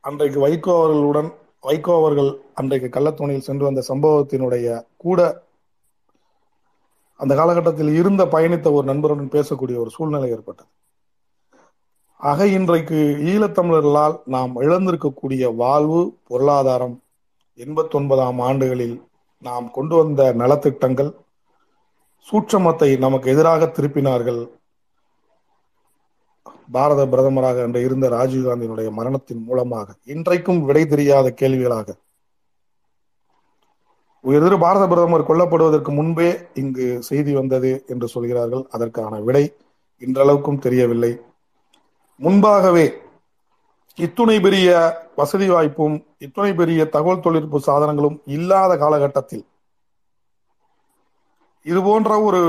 அன்றைக்கு 0.01 0.47
வைகோ 0.47 0.83
அவர்களுடன் 0.83 1.33
வைகோ 1.63 1.95
அவர்கள் 1.95 2.41
அன்றைக்கு 2.53 2.99
கள்ளத்துணையில் 2.99 3.45
சென்று 3.47 3.65
வந்த 3.65 3.83
சம்பவத்தினுடைய 3.87 4.85
கூட 4.97 5.47
அந்த 7.15 7.35
காலகட்டத்தில் 7.35 7.93
இருந்த 7.93 8.25
பயணித்த 8.25 8.71
ஒரு 8.71 8.93
நண்பருடன் 8.93 9.33
பேசக்கூடிய 9.35 9.77
ஒரு 9.79 9.89
சூழ்நிலை 9.89 10.29
ஏற்பட்டது. 10.29 10.69
ஆக 12.15 12.47
இன்றைக்கு 12.47 12.95
ஈழத்தமிழர்களால் 13.19 14.19
நாம் 14.25 14.55
இழந்திருக்கக்கூடிய 14.61 15.55
வாழ்வு 15.55 16.17
பொருளாதாரம் 16.27 17.01
எண்பத்தொன்பதாம் 17.57 18.39
ஆண்டுகளில் 18.41 19.03
நாம் 19.41 19.71
கொண்டு 19.71 19.95
வந்த 19.95 20.33
நலத்திட்டங்கள் 20.33 21.13
சூட்சமத்தை 22.31 22.97
நமக்கு 22.97 23.31
எதிராக 23.31 23.65
திருப்பினார்கள். 23.65 24.58
பாரத 26.69 27.01
பிரதமராக 27.05 27.63
என்று 27.67 27.79
இருந்த 27.83 28.05
ராஜீவ்காந்தியினுடைய 28.09 28.89
மரணத்தின் 28.91 29.43
மூலமாக 29.43 29.95
இன்றைக்கும் 30.03 30.61
விடை 30.65 30.83
தெரியாத 30.87 31.27
கேள்விகளாக. 31.41 31.87
உயர்திரு 34.23 34.57
பாரத 34.59 34.83
பிரதமர் 34.87 35.27
கொல்லப்படுவதற்கு 35.27 35.91
முன்பே 35.99 36.29
இங்கு 36.53 36.87
செய்தி 36.99 37.33
வந்தது 37.33 37.71
என்று 37.87 38.07
சொல்கிறார்கள். 38.07 38.63
அதற்கான 38.69 39.19
விடை 39.19 39.43
இன்றளவுக்கும் 40.01 40.63
தெரியவில்லை. 40.65 41.11
முன்பாகவே 42.19 42.87
இத்துணை 43.97 44.35
பெரிய 44.39 44.67
வசதி 45.15 45.47
வாய்ப்பும் 45.49 45.95
இத்துணை 46.17 46.51
பெரிய 46.53 46.81
தகவல் 46.95 47.23
தொழில்நுட்ப 47.25 47.59
சாதனங்களும் 47.67 48.17
இல்லாத 48.35 48.71
காலகட்டத்தில் 48.77 49.43
இது 51.65 51.79
போன்ற 51.81 52.11
ஒரு 52.21 52.41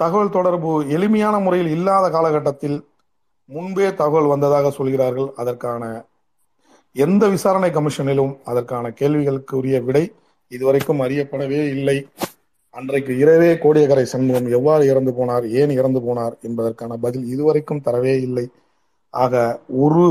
தகவல் 0.00 0.34
தொடர்பு 0.36 0.70
எளிமையான 0.96 1.36
முறையில் 1.44 1.70
இல்லாத 1.76 2.06
காலகட்டத்தில் 2.16 2.78
முன்பே 3.48 3.88
தகவல் 4.00 4.30
வந்ததாக 4.32 4.70
சொல்கிறார்கள். 4.70 5.28
அதற்கான 5.40 5.82
எந்த 6.96 7.24
விசாரணை 7.28 7.70
கமிஷனிலும் 7.70 8.34
அதற்கான 8.50 8.90
கேள்விகளுக்கு 9.00 9.54
உரிய 9.56 9.78
விடை 9.86 10.04
இதுவரைக்கும் 10.52 11.02
அறியப்படவே 11.04 11.60
இல்லை. 11.76 11.96
அன்றைக்கு 12.74 13.12
இரவே 13.22 13.50
கோடியக்கரை 13.54 14.04
சண்முகம் 14.12 14.48
எவ்வாறு 14.56 14.82
இறந்து 14.86 15.12
போனார் 15.18 15.44
ஏன் 15.60 15.72
இறந்து 15.78 16.00
போனார் 16.06 16.34
என்பதற்கான 16.46 16.96
பதில் 17.04 17.24
இதுவரைக்கும் 17.34 17.84
தரவே 17.86 18.14
இல்லை. 18.26 18.46
ஆக 19.14 19.34
ஒரு 19.84 20.06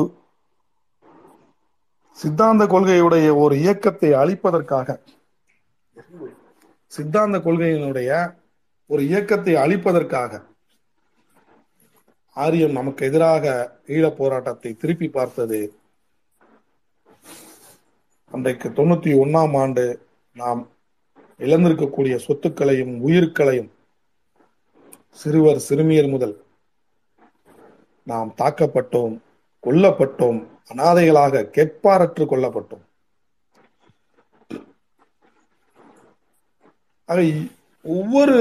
சித்தாந்த 2.18 2.64
கொள்கையுடைய 2.66 3.28
ஒரு 3.44 3.56
இயக்கத்தை 3.64 4.10
அழிப்பதற்காக 4.22 4.98
சித்தாந்த 6.92 7.38
கொள்கையினுடைய 7.38 8.12
ஒரு 8.90 9.02
இயக்கத்தை 9.06 9.54
அழிப்பதற்காக 9.56 10.42
ஆரியம் 12.36 12.72
நமக்கு 12.72 13.06
எதிராக 13.06 13.46
ஈழப் 13.88 14.16
போராட்டத்தை 14.16 14.76
திருப்பி 14.76 15.08
பார்த்தது. 15.10 15.80
அன்றைக்கு 18.32 18.70
தொண்ணூத்தி 18.70 19.12
ஒன்னாம் 19.24 19.56
ஆண்டு 19.58 20.10
நாம் 20.36 20.62
இழந்திருக்கக்கூடிய 21.40 22.16
சொத்துக்களையும் 22.28 23.00
உயிர்களையும் 23.00 23.72
சிறுவர் 25.10 25.60
சிறுமியர் 25.60 26.10
முதல் 26.10 26.36
நாம் 28.04 28.34
தாக்கப்பட்டோம் 28.38 29.16
கொல்லப்பட்டோம் 29.64 30.40
அனாதைகளாக 30.70 31.44
கேட்பாரற்று 31.58 32.26
கொல்லப்பட்டோம். 32.32 32.86
ஒவ்வொரு 37.88 38.38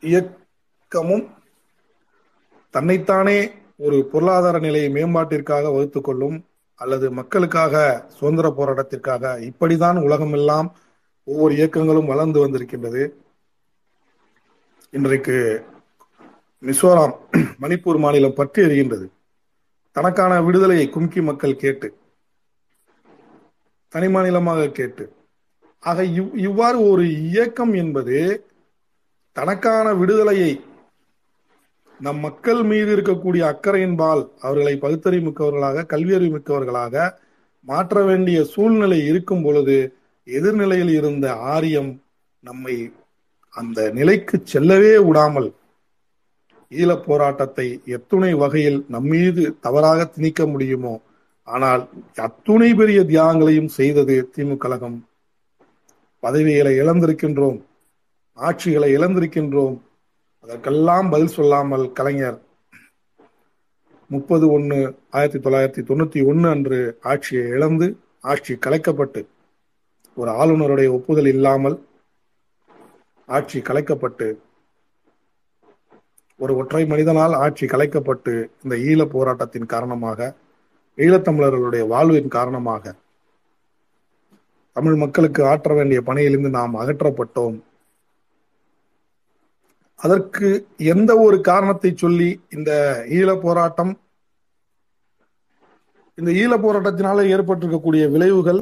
இயக்கமும் 0.00 1.36
தன்னைத்தானே 2.70 3.50
ஒரு 3.76 4.04
பொருளாதார 4.04 4.58
நிலையை 4.58 4.90
மேம்பாட்டிற்காக 4.92 5.72
வகுத்து 5.72 6.00
கொள்ளும் 6.00 6.46
அல்லது 6.74 7.10
மக்களுக்காக 7.10 8.04
சுதந்திர 8.08 8.48
போராட்டத்திற்காக 8.48 9.50
இப்படிதான் 9.50 10.02
உலகமெல்லாம் 10.02 10.76
ஒவ்வொரு 11.24 11.54
இயக்கங்களும் 11.54 12.06
வளர்ந்து 12.06 12.38
வந்திருக்கின்றது. 12.40 13.02
இன்றைக்கு 14.90 15.66
மிசோராம் 16.62 17.14
மணிப்பூர் 17.34 17.98
மாநிலம் 17.98 18.34
பற்றி 18.34 18.62
எறிகின்றது 18.62 19.06
தனக்கான 19.92 20.42
விடுதலையை 20.42 20.88
கும்கி 20.88 21.22
மக்கள் 21.22 21.56
கேட்டு 21.56 21.88
தனி 23.88 24.08
மாநிலமாக 24.08 24.68
கேட்டு 24.68 25.04
ஆக 25.82 26.04
இவ் 26.04 26.36
இவ்வாறு 26.38 26.90
ஒரு 26.90 27.04
இயக்கம் 27.22 27.74
என்பது 27.74 28.18
தனக்கான 29.36 29.96
விடுதலையை 29.96 30.60
நம் 32.00 32.18
மக்கள் 32.18 32.62
மீது 32.62 32.96
இருக்கக்கூடிய 32.96 33.42
அக்கறையின்பால் 33.44 34.28
அவர்களை 34.40 34.76
பகுத்தறிவு 34.76 35.24
மிக்கவர்களாக 35.26 35.86
கல்வியறிவு 35.86 36.32
மிக்கவர்களாக 36.34 37.14
மாற்ற 37.66 38.02
வேண்டிய 38.02 38.44
சூழ்நிலை 38.44 39.04
இருக்கும் 39.06 39.42
பொழுது 39.42 39.76
எதிர்நிலையில் 40.26 40.90
இருந்த 40.90 41.34
ஆரியம் 41.34 41.90
நம்மை 42.40 42.76
அந்த 43.54 43.90
நிலைக்கு 43.90 44.40
செல்லவே 44.44 44.98
விடாமல் 44.98 45.48
ஈழப் 46.70 47.04
போராட்டத்தை 47.06 47.80
எத்துணை 47.84 48.34
வகையில் 48.34 48.84
நம்மீது 48.88 49.58
தவறாக 49.60 50.04
திணிக்க 50.04 50.46
முடியுமோ? 50.46 50.94
ஆனால் 51.46 51.88
அத்துணை 52.14 52.74
பெரிய 52.74 53.00
தியாகங்களையும் 53.04 53.68
செய்தது 53.68 54.30
திமுக 54.36 54.56
கழகம். 54.56 54.98
பதவிகளை 56.28 56.72
இழந்திருக்கின்றோம் 56.82 57.58
ஆட்சிகளை 58.38 58.88
இழந்திருக்கின்றோம். 58.96 59.76
அதற்கெல்லாம் 60.44 61.08
பதில் 61.10 61.34
சொல்லாமல் 61.36 61.86
கலைஞர் 61.92 62.38
முப்பது 64.10 64.44
ஒன்று 64.50 64.78
ஆயிரத்தி 65.10 65.38
தொள்ளாயிரத்தி 65.38 65.82
தொண்ணூத்தி 65.88 66.20
ஒன்று 66.26 66.46
அன்று 66.50 66.78
ஆட்சியை 67.04 67.42
இழந்து 67.48 67.86
ஆட்சி 68.24 68.54
கலைக்கப்பட்டு 68.66 69.20
ஒரு 70.16 70.30
ஆளுநருடைய 70.40 70.88
ஒப்புதல் 70.88 71.30
இல்லாமல் 71.32 71.76
ஆட்சி 73.28 73.58
கலைக்கப்பட்டு 73.60 74.28
ஒரு 76.40 76.54
ஒற்றை 76.56 76.82
மனிதனால் 76.86 77.34
ஆட்சி 77.36 77.66
கலைக்கப்பட்டு 77.66 78.34
இந்த 78.62 78.74
ஈழ 78.88 79.02
போராட்டத்தின் 79.06 79.66
காரணமாக 79.66 80.30
ஈழத்தமிழர்களுடைய 80.98 81.84
வாழ்வின் 81.86 82.34
காரணமாக 82.38 82.94
தமிழ் 84.78 84.96
மக்களுக்கு 84.96 85.40
ஆற்ற 85.44 85.74
வேண்டிய 85.74 86.00
பணியிலிருந்து 86.00 86.50
நாம் 86.50 86.74
அகற்றப்பட்டோம். 86.76 87.56
அதற்கு 90.00 90.48
எந்த 90.88 91.10
ஒரு 91.18 91.40
காரணத்தை 91.40 91.90
சொல்லி 91.94 92.28
இந்த 92.50 92.70
ஈழ 93.10 93.28
போராட்டம் 93.40 93.92
இந்த 96.18 96.30
ஈழ 96.32 96.52
போராட்டத்தினால 96.56 97.24
ஏற்பட்டிருக்கக்கூடிய 97.34 98.04
விளைவுகள் 98.10 98.60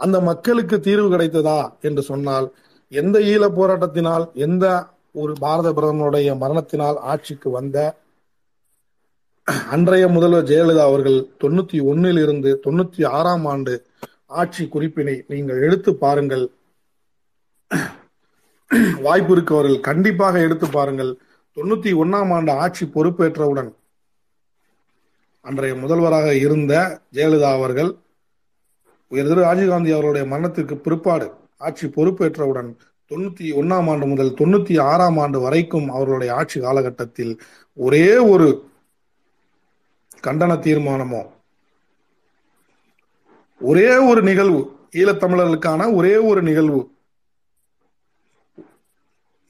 அந்த 0.00 0.20
மக்களுக்கு 0.20 0.76
தீர்வு 0.80 1.08
கிடைத்ததா 1.08 1.58
என்று 1.80 2.02
சொன்னால் 2.02 2.46
எந்த 2.92 3.18
ஈழ 3.32 3.44
போராட்டத்தினால் 3.48 4.24
எந்த 4.38 4.64
ஒரு 5.14 5.32
பாரத 5.40 5.68
பிரதமருடைய 5.72 6.34
மரணத்தினால் 6.36 6.98
ஆட்சிக்கு 7.04 7.50
வந்த 7.50 7.78
அன்றைய 9.70 10.06
முதல்வர் 10.08 10.48
ஜெயலலிதா 10.50 10.84
அவர்கள் 10.84 11.18
தொண்ணூத்தி 11.42 11.78
ஒன்னில் 11.84 12.20
இருந்து 12.22 12.50
தொண்ணூத்தி 12.66 13.02
ஆறாம் 13.10 13.46
ஆண்டு 13.46 13.74
ஆட்சி 14.30 14.64
குறிப்பினை 14.68 15.14
நீங்கள் 15.28 15.62
எடுத்து 15.66 15.90
பாருங்கள். 15.94 16.44
வாய்ப்பு 19.06 19.32
இருக்கவர்கள் 19.36 19.80
கண்டிப்பாக 19.80 20.40
எடுத்து 20.40 20.66
பாருங்கள். 20.68 21.12
தொண்ணூத்தி 21.56 21.90
ஒன்னாம் 22.02 22.32
ஆண்டு 22.36 22.52
ஆட்சி 22.64 22.84
பொறுப்பேற்றவுடன் 22.86 23.70
அன்றைய 25.44 25.74
முதல்வராக 25.74 26.28
இருந்த 26.36 26.72
ஜெயலலிதா 27.16 27.50
அவர்கள் 27.52 27.90
உயர்திரு 29.12 29.40
ராஜீவ்காந்தி 29.40 29.90
அவருடைய 29.92 30.24
மரணத்திற்கு 30.26 30.76
பிற்பாடு 30.76 31.26
ஆட்சி 31.58 31.86
பொறுப்பேற்றவுடன் 31.86 32.70
தொண்ணூத்தி 33.10 33.46
ஒன்னாம் 33.60 33.88
ஆண்டு 33.90 34.06
முதல் 34.06 34.32
தொண்ணூத்தி 34.40 34.74
ஆறாம் 34.82 35.18
ஆண்டு 35.18 35.38
வரைக்கும் 35.40 35.88
அவர்களுடைய 35.90 36.30
ஆட்சி 36.34 36.58
காலகட்டத்தில் 36.60 37.32
ஒரே 37.78 38.06
ஒரு 38.32 38.48
கண்டன 40.24 40.58
தீர்மானமோ 40.66 41.22
ஒரே 43.60 43.96
ஒரு 44.10 44.22
நிகழ்வு 44.22 44.60
ஈழத்தமிழர்களுக்கான 44.92 45.94
ஒரே 45.94 46.16
ஒரு 46.16 46.42
நிகழ்வு. 46.42 46.80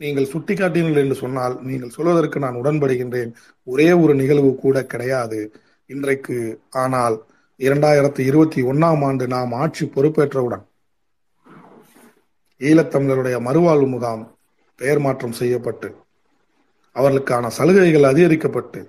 நீங்கள் 0.01 0.31
சுட்டிக்காட்டினீர்கள் 0.33 1.05
என்று 1.05 1.15
சொன்னால் 1.15 1.55
நீங்கள் 1.63 1.95
சொல்வதற்கு 1.97 2.39
நான் 2.39 2.59
உடன்படுகின்றேன். 2.63 3.31
ஒரே 3.67 3.93
ஒரு 3.93 4.15
நிகழ்வு 4.15 4.51
கூட 4.55 4.87
கிடையாது. 4.87 5.41
இன்றைக்கு 5.87 6.37
ஆனால் 6.71 7.17
இரண்டாயிரத்தி 7.61 8.23
இருபத்தி 8.31 8.63
ஒன்னாம் 8.63 9.05
ஆண்டு 9.05 9.27
நாம் 9.27 9.53
ஆட்சி 9.53 9.85
பொறுப்பேற்றவுடன் 9.87 10.65
ஈழத்தமிழருடைய 12.61 13.37
மறுவாழ்வு 13.47 13.89
முகாம் 13.89 14.23
பெயர் 14.79 14.99
மாற்றம் 14.99 15.33
செய்யப்பட்டு 15.33 15.89
அவர்களுக்கான 16.97 17.47
சலுகைகள் 17.47 18.11
அதிகரிக்கப்பட்டு 18.13 18.81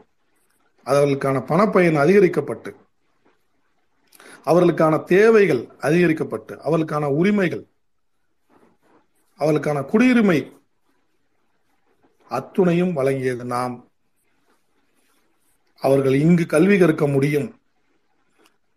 அவர்களுக்கான 0.86 1.42
பணப்பயன் 1.50 2.00
அதிகரிக்கப்பட்டு 2.04 2.72
அவர்களுக்கான 4.50 5.04
தேவைகள் 5.04 5.62
அதிகரிக்கப்பட்டு 5.82 6.54
அவர்களுக்கான 6.66 7.06
உரிமைகள் 7.06 7.64
அவர்களுக்கான 9.40 9.82
குடியுரிமை 9.92 10.40
அத்துணையும் 12.30 12.94
வழங்கியது 12.94 13.44
நாம். 13.44 13.76
அவர்கள் 15.80 16.14
இங்கு 16.14 16.46
கல்வி 16.46 16.78
கற்க 16.78 17.08
முடியும் 17.08 17.48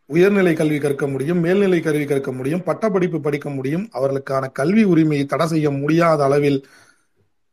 உயர்நிலை 0.06 0.54
கல்வி 0.54 0.78
கற்க 0.78 1.08
முடியும் 1.08 1.40
மேல்நிலை 1.40 1.80
கல்வி 1.80 2.04
கற்க 2.04 2.32
முடியும் 2.32 2.62
பட்டப்படிப்பு 2.62 3.20
படிக்க 3.20 3.50
முடியும். 3.50 3.88
அவர்களுக்கான 3.92 4.52
கல்வி 4.52 4.84
உரிமையை 4.84 5.26
தடை 5.26 5.46
செய்ய 5.46 5.70
முடியாத 5.70 6.24
அளவில் 6.24 6.66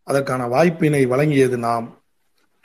அதற்கான 0.04 0.48
வாய்ப்பினை 0.48 1.08
வழங்கியது 1.08 1.58
நாம். 1.58 1.88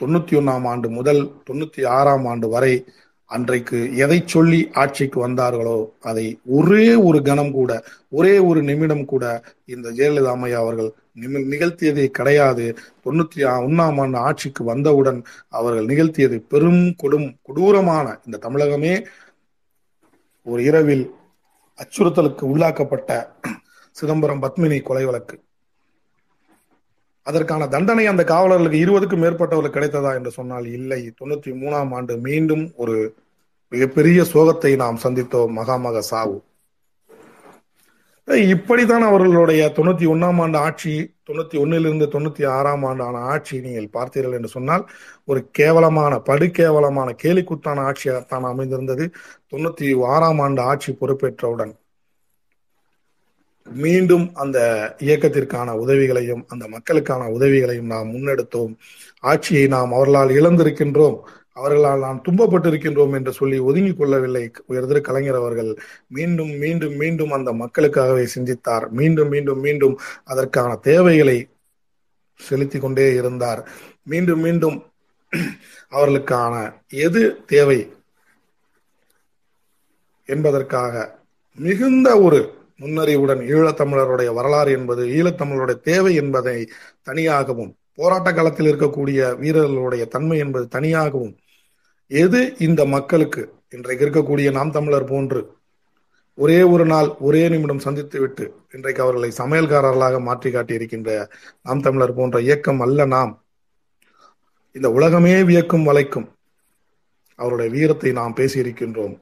தொண்ணூத்தி 0.02 0.36
ஒன்னாம் 0.38 0.66
ஆண்டு 0.66 0.88
முதல் 0.90 1.32
தொண்ணூத்தி 1.50 1.86
ஆறாம் 1.86 2.26
ஆண்டு 2.26 2.48
வரை 2.48 2.84
அன்றைக்கு 3.26 3.96
எதை 3.96 4.22
சொல்லி 4.26 4.70
ஆட்சிக்கு 4.72 5.28
வந்தார்களோ 5.28 5.90
அதை 6.00 6.40
ஒரே 6.44 6.94
ஒரு 6.94 7.22
கணம் 7.22 7.52
கூட 7.52 7.84
ஒரே 8.10 8.38
ஒரு 8.38 8.62
நிமிடம் 8.62 9.04
கூட 9.04 9.42
இந்த 9.64 9.90
ஜெயலலிதா 9.90 10.28
அம்மையா 10.28 10.52
அவர்கள் 10.52 10.92
நிமி- 11.20 11.46
நிகழ்த்தியதே 11.50 12.06
கிடையாது. 12.06 12.76
தொண்ணூத்தி 13.04 13.36
ஒன்னாம் 13.36 14.00
ஆண்டு 14.00 14.18
ஆட்சிக்கு 14.18 14.64
வந்தவுடன் 14.64 15.22
அவர்கள் 15.48 15.84
நிகழ்த்தியது 15.84 16.36
பெரும் 16.36 16.94
கொடும் 17.02 17.36
கொடூரமான 17.42 18.18
இந்த 18.24 18.48
தமிழகமே 18.48 19.04
ஒரு 20.42 20.64
இரவில் 20.64 21.10
அச்சுறுத்தலுக்கு 21.76 22.42
உள்ளாக்கப்பட்ட 22.42 23.26
சிதம்பரம் 23.90 24.42
பத்மினி 24.42 24.82
கொலை 24.82 25.04
வழக்கு. 25.04 25.43
அதற்கான 27.26 27.68
தண்டனை 27.74 28.06
அந்த 28.06 28.22
காவலர்களுக்கு 28.24 28.78
இருபதுக்கும் 28.84 29.22
மேற்பட்டவர்களுக்கு 29.24 29.76
கிடைத்ததா 29.76 30.10
என்று 30.14 30.30
சொன்னால் 30.30 30.66
இல்லை. 30.78 31.02
தொண்ணூத்தி 31.20 31.52
மூணாம் 31.62 31.92
ஆண்டு 31.94 32.16
மீண்டும் 32.26 32.64
ஒரு 32.76 32.96
மிகப்பெரிய 33.72 34.22
சோகத்தை 34.32 34.72
நாம் 34.82 34.98
சந்தித்தோம் 35.02 35.54
மகாமக 35.60 35.98
சாவு. 35.98 36.36
இப்படித்தான் 38.48 39.02
அவர்களுடைய 39.02 39.62
தொண்ணூத்தி 39.76 40.06
ஒன்னாம் 40.12 40.38
ஆண்டு 40.40 40.58
ஆட்சி 40.58 40.92
தொண்ணூத்தி 41.28 41.56
ஒன்னிலிருந்து 41.62 42.06
தொண்ணூத்தி 42.14 42.44
ஆறாம் 42.48 42.84
ஆண்டான 42.84 43.16
ஆட்சி 43.32 43.56
நீங்கள் 43.60 43.88
பார்த்தீர்கள் 43.92 44.36
என்று 44.38 44.48
சொன்னால் 44.48 44.84
ஒரு 45.24 45.40
கேவலமான 45.58 46.14
படுகேவலமான 46.26 47.08
கேலிக்குத்தான 47.22 47.84
ஆட்சியாகத்தான் 47.88 48.50
அமைந்திருந்தது. 48.52 49.06
தொண்ணூத்தி 49.52 49.88
ஆறாம் 50.14 50.38
ஆண்டு 50.38 50.62
ஆட்சி 50.62 50.92
பொறுப்பேற்றவுடன் 51.00 51.74
மீண்டும் 53.70 54.34
அந்த 54.34 54.58
இயக்கத்திற்கான 54.98 55.70
உதவிகளையும் 55.70 56.44
அந்த 56.48 56.68
மக்களுக்கான 56.68 57.28
உதவிகளையும் 57.28 57.86
நாம் 57.86 58.14
முன்னெடுத்தோம். 58.14 58.76
ஆட்சியை 59.20 59.66
நாம் 59.66 59.92
அவர்களால் 59.92 60.28
இழந்திருக்கின்றோம். 60.28 61.20
அவர்களால் 61.52 62.00
நாம் 62.00 62.22
துன்பப்பட்டிருக்கின்றோம் 62.28 63.14
என்று 63.14 63.32
சொல்லி 63.32 63.58
ஒதுங்கிக் 63.58 63.98
கொள்ளவில்லை. 63.98 64.50
உயர்திரு 64.68 65.00
கலைஞர் 65.00 65.34
அவர்கள் 65.34 65.78
மீண்டும் 66.06 66.50
மீண்டும் 66.50 66.96
மீண்டும் 66.96 67.30
அந்த 67.30 67.52
மக்களுக்காகவே 67.52 68.24
சிந்தித்தார். 68.24 68.90
மீண்டும் 68.90 69.28
மீண்டும் 69.28 69.60
மீண்டும் 69.60 69.98
அதற்கான 70.24 70.76
தேவைகளை 70.76 71.48
செலுத்தி 72.34 72.78
கொண்டே 72.78 73.14
இருந்தார். 73.14 73.68
மீண்டும் 74.02 74.40
மீண்டும் 74.40 74.86
அவர்களுக்கான 75.90 76.74
எது 76.88 77.44
தேவை 77.46 77.92
என்பதற்காக 80.26 81.18
மிகுந்த 81.56 82.20
ஒரு 82.20 82.62
முன்னறிவுடன் 82.80 83.42
ஈழத்தமிழருடைய 83.54 84.34
வரலாறு 84.34 84.72
என்பது 84.72 85.06
ஈழத்தமிழருடைய 85.06 85.80
தேவை 85.80 86.14
என்பதை 86.14 86.68
தனியாகவும் 87.02 87.76
போராட்ட 87.94 88.32
காலத்தில் 88.32 88.66
இருக்கக்கூடிய 88.66 89.38
வீரர்களுடைய 89.38 90.04
தன்மை 90.04 90.38
என்பது 90.38 90.68
தனியாகவும் 90.68 91.34
எது 92.06 92.54
இந்த 92.58 92.84
மக்களுக்கு 92.84 93.42
இன்றைக்கு 93.68 94.04
இருக்கக்கூடிய 94.06 94.50
நாம் 94.52 94.70
தமிழர் 94.70 95.04
போன்று 95.04 95.56
ஒரே 96.34 96.62
ஒரு 96.62 96.84
நாள் 96.84 97.08
ஒரே 97.18 97.48
நிமிடம் 97.48 97.78
சந்தித்து 97.78 98.20
விட்டு 98.20 98.44
இன்றைக்கு 98.70 99.02
அவர்களை 99.02 99.30
சமையல்காரர்களாக 99.38 100.20
மாற்றி 100.20 100.50
காட்டியிருக்கின்ற 100.50 101.10
நாம் 101.62 101.80
தமிழர் 101.80 102.14
போன்ற 102.14 102.40
இயக்கம் 102.40 102.80
அல்ல 102.80 103.04
நாம். 103.04 103.44
இந்த 104.72 104.90
உலகமே 104.90 105.42
வியக்கும் 105.42 105.86
வலைக்கும் 105.86 106.28
அவருடைய 107.38 107.70
வீரத்தை 107.70 108.12
நாம் 108.12 108.34
பேசியிருக்கின்றோம். 108.36 109.14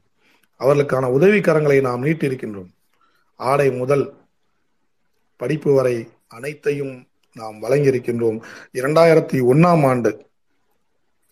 அவர்களுக்கான 0.61 1.11
உதவிக்கரங்களை 1.19 1.81
நாம் 1.81 2.05
நீட்டியிருக்கின்றோம். 2.05 2.71
ஆடை 3.37 3.71
முதல் 3.71 4.15
படிப்பு 5.37 5.75
வரை 5.75 6.09
அனைத்தையும் 6.29 7.07
நாம் 7.35 7.63
வழங்கியிருக்கின்றோம். 7.63 8.43
இரண்டாயிரத்தி 8.73 9.39
ஒன்னாம் 9.41 9.87
ஆண்டு 9.87 10.27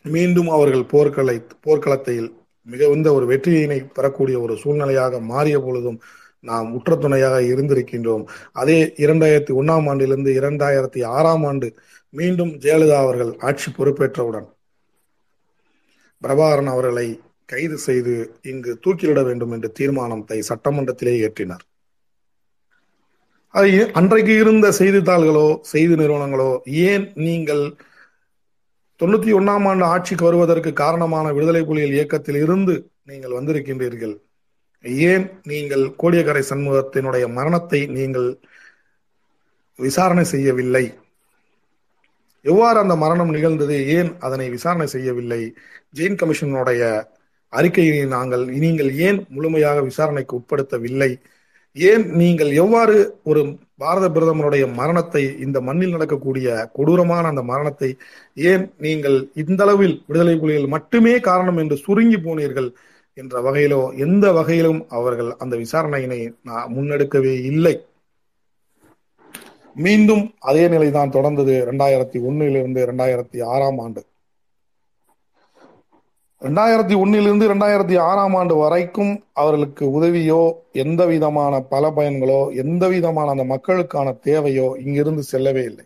மீண்டும் 0.02 0.48
அவர்கள் 0.48 0.84
போர்க்களை 0.84 1.46
போர்க்களத்தில் 1.60 2.38
மிகுந்த 2.62 3.12
ஒரு 3.12 3.26
வெற்றியினை 3.26 3.92
பெறக்கூடிய 3.92 4.40
ஒரு 4.40 4.54
சூழ்நிலையாக 4.54 5.20
மாறிய 5.20 5.60
பொழுதும் 5.60 6.00
நாம் 6.40 6.72
உற்ற 6.72 6.96
துணையாக 6.96 7.40
இருந்திருக்கின்றோம். 7.40 8.28
அதே 8.52 8.92
இரண்டாயிரத்தி 8.96 9.50
ஒன்னாம் 9.50 9.88
ஆண்டிலிருந்து 9.88 10.32
இரண்டாயிரத்தி 10.40 11.04
ஆறாம் 11.04 11.44
ஆண்டு 11.44 11.74
மீண்டும் 12.10 12.48
ஜெயலலிதா 12.48 12.98
அவர்கள் 12.98 13.38
ஆட்சி 13.38 13.70
பொறுப்பேற்றவுடன் 13.70 14.48
பிரபாகரன் 16.22 16.66
அவர்களை 16.66 17.20
கைது 17.46 17.78
செய்து 17.78 18.38
இங்கு 18.42 18.78
தூக்கிலிட 18.86 19.24
வேண்டும் 19.24 19.50
என்ற 19.50 19.68
தீர்மானத்தை 19.68 20.42
சட்டமன்றத்திலே 20.48 21.28
ஏற்றினார். 21.28 21.64
அது 23.54 23.70
அன்றைக்கு 23.98 24.32
இருந்த 24.42 24.66
செய்தித்தாள்களோ 24.78 25.46
செய்தி 25.70 25.94
நிறுவனங்களோ 26.00 26.50
ஏன் 26.90 27.04
நீங்கள் 27.26 27.62
தொண்ணூத்தி 29.00 29.30
ஒன்னாம் 29.38 29.66
ஆண்டு 29.70 29.84
ஆட்சிக்கு 29.92 30.24
வருவதற்கு 30.26 30.70
காரணமான 30.80 31.26
விடுதலை 31.36 31.62
புலிகள் 31.68 31.96
இயக்கத்தில் 31.96 32.38
இருந்து 32.44 32.74
நீங்கள் 33.10 33.36
வந்திருக்கின்றீர்கள்? 33.38 34.14
ஏன் 35.10 35.24
நீங்கள் 35.50 35.84
கோடியக்கரை 36.02 36.42
சண்முகத்தினுடைய 36.50 37.24
மரணத்தை 37.38 37.80
நீங்கள் 37.98 38.28
விசாரணை 39.78 40.24
செய்யவில்லை? 40.34 40.84
எவ்வாறு 42.44 42.78
அந்த 42.84 42.94
மரணம் 43.04 43.34
நிகழ்ந்தது? 43.36 43.76
ஏன் 43.96 44.10
அதனை 44.26 44.46
விசாரணை 44.56 44.88
செய்யவில்லை? 44.94 45.42
ஜெயின் 45.98 46.20
கமிஷனுடைய 46.20 46.82
அறிக்கையை 47.52 48.00
நாங்கள் 48.16 48.44
நீங்கள் 48.64 48.90
ஏன் 49.08 49.20
முழுமையாக 49.36 49.78
விசாரணைக்கு 49.90 50.38
உட்படுத்தவில்லை? 50.40 51.10
ஏன் 51.72 52.04
நீங்கள் 52.10 52.50
எவ்வாறு 52.50 53.20
ஒரு 53.22 53.58
பாரத 53.76 54.06
பிரதமருடைய 54.08 54.74
மரணத்தை 54.74 55.22
இந்த 55.38 55.60
மண்ணில் 55.60 55.90
நடக்கக்கூடிய 55.90 56.68
கொடூரமான 56.72 57.28
அந்த 57.28 57.42
மரணத்தை 57.42 57.90
ஏன் 58.34 58.64
நீங்கள் 58.78 59.30
இந்த 59.34 59.62
அளவில் 59.62 60.02
விடுதலை 60.06 60.34
புலிகள் 60.38 60.66
மட்டுமே 60.66 61.20
காரணம் 61.20 61.56
என்று 61.56 61.76
சுருங்கி 61.76 62.16
போனீர்கள் 62.16 62.68
என்ற 63.14 63.40
வகையிலோ 63.40 63.80
எந்த 63.96 64.32
வகையிலும் 64.32 64.86
அவர்கள் 64.88 65.30
அந்த 65.36 65.56
விசாரணையினை 65.56 66.20
முன்னெடுக்கவே 66.74 67.34
இல்லை. 67.52 67.74
மீண்டும் 69.76 70.34
அதே 70.40 70.68
நிலைதான் 70.68 71.10
தொடர்ந்தது. 71.10 71.54
இரண்டாயிரத்தி 71.64 72.18
ஒன்னிலிருந்து 72.28 72.80
இரண்டாயிரத்தி 72.86 73.44
ஆறாம் 73.44 73.78
ஆண்டு. 73.78 74.02
ரெண்டாயிரத்தி 76.42 76.94
ஒன்னிலிருந்து 77.02 77.46
ரெண்டாயிரத்தி 77.52 77.96
ஆறாம் 78.00 78.34
ஆண்டு 78.34 78.54
வரைக்கும் 78.54 79.10
அவர்களுக்கு 79.40 79.84
உதவியோ 79.98 80.38
எந்த 80.82 81.02
விதமான 81.06 81.54
பல 81.72 81.90
பயன்களோ 81.96 82.38
எந்த 82.62 82.84
விதமான 82.88 83.30
அந்த 83.30 83.44
மக்களுக்கான 83.44 84.14
தேவையோ 84.28 84.68
இங்கிருந்து 84.84 85.22
செல்லவே 85.22 85.64
இல்லை. 85.64 85.84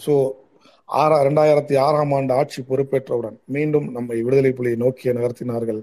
ஸோ 0.00 0.14
ஆறா 0.88 1.18
ரெண்டாயிரத்தி 1.28 1.74
ஆறாம் 1.84 2.12
ஆண்டு 2.12 2.34
ஆட்சி 2.34 2.62
பொறுப்பேற்றவுடன் 2.70 3.36
மீண்டும் 3.56 3.86
நம்மை 3.90 4.18
விடுதலை 4.22 4.52
புலியை 4.52 4.78
நோக்கிய 4.84 5.12
நகர்த்தினார்கள். 5.12 5.80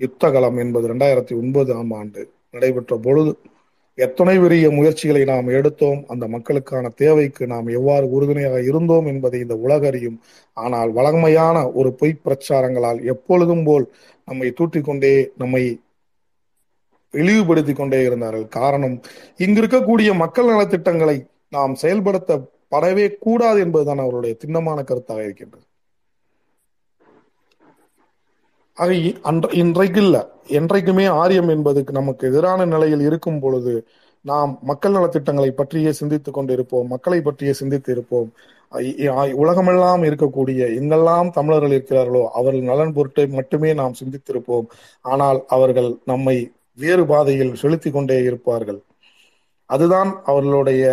யுத்தகலம் 0.00 0.58
என்பது 0.64 0.88
ரெண்டாயிரத்தி 0.94 1.36
ஒன்பதாம் 1.42 1.92
ஆண்டு 2.00 2.20
நடைபெற்ற 2.50 2.96
பொழுது 3.06 3.32
எத்தனை 4.04 4.34
பெரிய 4.38 4.70
முயற்சிகளை 4.70 5.22
நாம் 5.24 5.48
எடுத்தோம் 5.58 6.00
அந்த 6.06 6.24
மக்களுக்கான 6.34 6.88
தேவைக்கு 7.02 7.44
நாம் 7.46 7.68
எவ்வாறு 7.78 8.06
உறுதுணையாக 8.10 8.58
இருந்தோம் 8.62 9.06
என்பதை 9.06 9.38
இந்த 9.40 9.56
உலக 9.66 9.86
அறியும். 9.86 10.18
ஆனால் 10.56 10.90
வளமையான 10.98 11.56
ஒரு 11.70 11.90
பொய் 11.92 12.22
பிரச்சாரங்களால் 12.24 13.00
எப்பொழுதும் 13.04 13.64
போல் 13.64 13.86
நம்மை 14.28 14.48
தூற்றிக்கொண்டே 14.60 15.14
நம்மை 15.38 15.62
இழிவுபடுத்திக் 17.14 17.80
கொண்டே 17.80 18.00
இருந்தார்கள். 18.02 18.46
காரணம் 18.60 18.96
இங்கு 19.36 19.60
இருக்கக்கூடிய 19.62 20.10
மக்கள் 20.14 20.52
நலத்திட்டங்களை 20.54 21.16
நாம் 21.48 21.74
செயல்படுத்தப்படவே 21.82 23.06
கூடாது 23.18 23.60
என்பதுதான் 23.60 23.98
அவருடைய 23.98 24.34
திண்ணமான 24.42 24.78
கருத்தாக 24.82 25.24
இருக்கின்றது. 25.28 25.66
அது 28.82 28.94
இன்றைக்கு 29.62 30.00
இல்ல 30.02 30.16
என்றைக்குமே 30.58 31.06
ஆரியம் 31.22 31.50
என்பதுக்கு 31.54 31.90
நமக்கு 31.90 32.28
எதிரான 32.28 32.64
நிலையில் 32.64 33.02
இருக்கும் 33.08 33.40
பொழுது 33.40 33.74
நாம் 34.24 34.50
மக்கள் 34.62 34.94
நலத்திட்டங்களை 34.94 35.50
பற்றியே 35.50 35.92
சிந்தித்துக் 35.92 36.38
கொண்டிருப்போம் 36.38 36.90
மக்களை 36.92 37.18
பற்றியே 37.20 37.52
சிந்தித்து 37.52 37.90
இருப்போம். 37.92 38.30
உலகமெல்லாம் 39.42 40.02
இருக்கக்கூடிய 40.08 40.60
எங்கெல்லாம் 40.80 41.28
தமிழர்கள் 41.30 41.74
இருக்கிறார்களோ 41.76 42.22
அவர்கள் 42.38 42.68
நலன் 42.70 42.92
பொருட்டை 42.92 43.24
மட்டுமே 43.38 43.70
நாம் 43.74 43.98
சிந்தித்திருப்போம். 44.00 44.66
ஆனால் 45.04 45.40
அவர்கள் 45.56 45.90
நம்மை 46.04 46.36
வேறு 46.78 47.04
பாதையில் 47.06 47.54
செலுத்தி 47.62 47.90
கொண்டே 47.90 48.18
இருப்பார்கள். 48.28 48.80
அதுதான் 49.70 50.10
அவர்களுடைய 50.24 50.84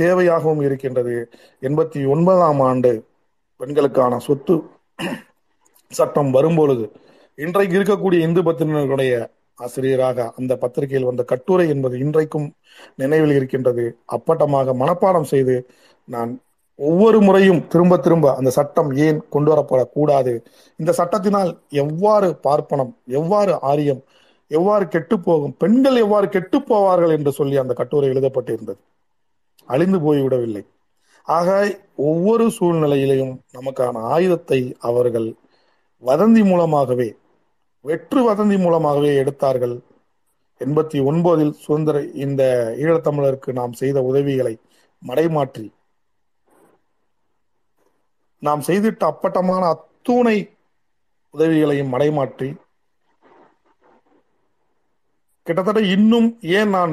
தேவையாகவும் 0.00 0.62
இருக்கின்றது. 0.62 1.16
எண்பத்தி 1.62 2.00
ஒன்பதாம் 2.14 2.60
ஆண்டு 2.70 2.92
பெண்களுக்கான 3.60 4.18
சொத்து 4.28 4.56
சட்டம் 5.90 6.30
வரும்பொழுது 6.30 6.84
இன்றைக்கு 7.38 7.74
இருக்கக்கூடிய 7.78 8.18
இந்து 8.18 8.42
பத்திரிகைகளுடைய 8.42 9.12
ஆசிரியராக 9.58 10.32
அந்த 10.36 10.56
பத்திரிகையில் 10.56 11.08
வந்த 11.08 11.22
கட்டுரை 11.22 11.68
என்பது 11.68 11.98
இன்றைக்கும் 11.98 12.54
நினைவில் 12.96 13.30
இருக்கின்றது. 13.30 13.96
அப்பட்டமாக 14.16 14.74
மனப்பாடம் 14.74 15.22
செய்து 15.22 15.68
நான் 16.04 16.40
ஒவ்வொரு 16.78 17.20
முறையும் 17.20 17.66
திரும்ப 17.66 17.96
திரும்ப 17.96 18.34
அந்த 18.34 18.50
சட்டம் 18.50 18.90
ஏன் 18.96 19.28
கொண்டு 19.28 19.50
வரப்படக்கூடாது? 19.52 20.44
இந்த 20.76 20.92
சட்டத்தினால் 20.92 21.62
எவ்வாறு 21.68 22.38
பார்ப்பனம் 22.42 22.92
எவ்வாறு 23.06 23.60
ஆரியம் 23.62 24.02
எவ்வாறு 24.50 24.88
கெட்டு 24.88 25.20
போகும் 25.20 25.56
பெண்கள் 25.58 25.96
எவ்வாறு 25.96 26.28
கெட்டு 26.28 26.58
போவார்கள் 26.58 27.10
என்று 27.10 27.32
சொல்லி 27.32 27.56
அந்த 27.56 27.74
கட்டுரை 27.74 28.08
எழுதப்பட்டிருந்தது. 28.10 28.80
அழிந்து 29.68 29.98
போய்விடவில்லை. 29.98 30.62
ஆக 31.22 31.78
ஒவ்வொரு 31.96 32.44
சூழ்நிலையிலையும் 32.58 33.34
நமக்கான 33.52 34.02
ஆயுதத்தை 34.14 34.60
அவர்கள் 34.80 35.28
வதந்தி 36.02 36.42
மூலமாகவே 36.44 37.08
வெற்று 37.84 38.20
வதந்தி 38.26 38.56
மூலமாகவே 38.56 39.10
எடுத்தார்கள். 39.16 39.76
எண்பத்தி 40.60 40.98
ஒன்பதில் 41.02 41.54
சுதந்திர 41.62 41.96
இந்த 42.24 42.42
ஈழத்தமிழருக்கு 42.82 43.52
நாம் 43.52 43.72
செய்த 43.72 43.98
உதவிகளை 44.02 44.52
மடைமாற்றி 45.02 45.66
நாம் 48.42 48.62
செய்திட்ட 48.68 49.02
அப்பட்டமான 49.04 49.62
அத்துணை 49.66 50.36
உதவிகளையும் 51.34 51.92
மடைமாற்றி 51.94 52.48
கிட்டத்தட்ட 55.46 55.80
இன்னும் 55.94 56.28
ஏன் 56.58 56.68
நான் 56.68 56.92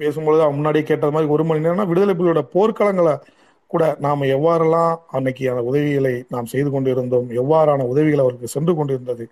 பேசும்பொழுது 0.00 0.46
முன்னாடியே 0.50 0.84
கேட்டது 0.84 1.12
மாதிரி 1.12 1.32
ஒரு 1.32 1.44
மணி 1.44 1.64
நேரம் 1.66 1.90
விடுதலை 1.90 2.14
புலியோட 2.14 2.40
போர்க்களங்களை 2.54 3.14
கூட 3.70 3.84
நாம் 4.00 4.30
எவ்வாறெல்லாம் 4.36 4.94
அன்னைக்கு 5.10 5.44
அந்த 5.50 5.62
உதவிகளை 5.62 6.14
நாம் 6.28 6.46
செய்து 6.46 6.70
கொண்டிருந்தோம் 6.70 7.28
எவ்வாறான 7.42 7.86
உதவிகள் 7.92 8.24
அவருக்கு 8.24 8.54
சென்று 8.54 8.72
கொண்டிருந்தது 8.74 9.24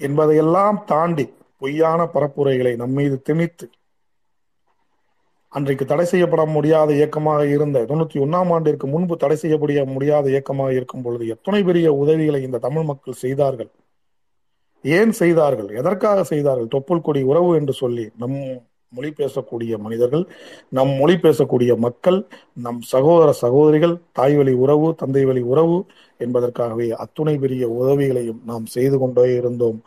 என்பதையெல்லாம் 0.00 0.84
தாண்டி 0.86 1.26
பொய்யான 1.58 2.04
பரப்புரைகளை 2.04 2.76
நம்மீது 2.76 3.22
திணித்து 3.22 3.66
அன்றைக்கு 5.48 5.84
தடை 5.84 6.04
செய்யப்பட 6.04 6.44
முடியாத 6.46 6.92
இயக்கமாக 6.92 7.46
இருந்த 7.46 7.80
தொண்ணூத்தி 7.80 8.18
ஒன்னாம் 8.18 8.50
ஆண்டிற்கு 8.52 8.86
முன்பு 8.86 9.16
தடை 9.16 9.36
செய்யப்பட 9.36 9.84
முடியாத 9.84 10.28
இயக்கமாக 10.28 10.72
இருக்கும் 10.72 11.02
பொழுது 11.02 11.26
எத்தனை 11.26 11.62
பெரிய 11.62 11.92
உதவிகளை 11.92 12.42
இந்த 12.42 12.58
தமிழ் 12.58 12.82
மக்கள் 12.82 13.12
செய்தார்கள்? 13.12 13.70
ஏன் 14.80 15.12
செய்தார்கள்? 15.12 15.68
எதற்காக 15.68 16.24
செய்தார்கள்? 16.24 16.68
தொப்புள் 16.74 17.00
கொடி 17.00 17.22
உறவு 17.22 17.56
என்று 17.56 17.72
சொல்லி 17.72 18.10
நம் 18.16 18.36
மொழி 18.92 19.10
பேசக்கூடிய 19.20 19.78
மனிதர்கள் 19.84 20.24
நம் 20.76 20.92
மொழி 21.00 21.14
பேசக்கூடிய 21.24 21.72
மக்கள் 21.86 22.18
நம் 22.64 22.80
சகோதர 22.92 23.30
சகோதரிகள் 23.42 23.94
தாய் 24.18 24.36
வழி 24.36 24.52
உறவு 24.64 24.88
தந்தை 25.02 25.24
வழி 25.24 25.42
உறவு 25.52 25.78
என்பதற்காகவே 26.24 26.88
அத்துணை 27.04 27.34
பெரிய 27.44 27.64
உதவிகளையும் 27.78 28.40
நாம் 28.50 28.66
செய்து 28.76 28.98
கொண்டே 28.98 29.26
இருந்தோம். 29.40 29.80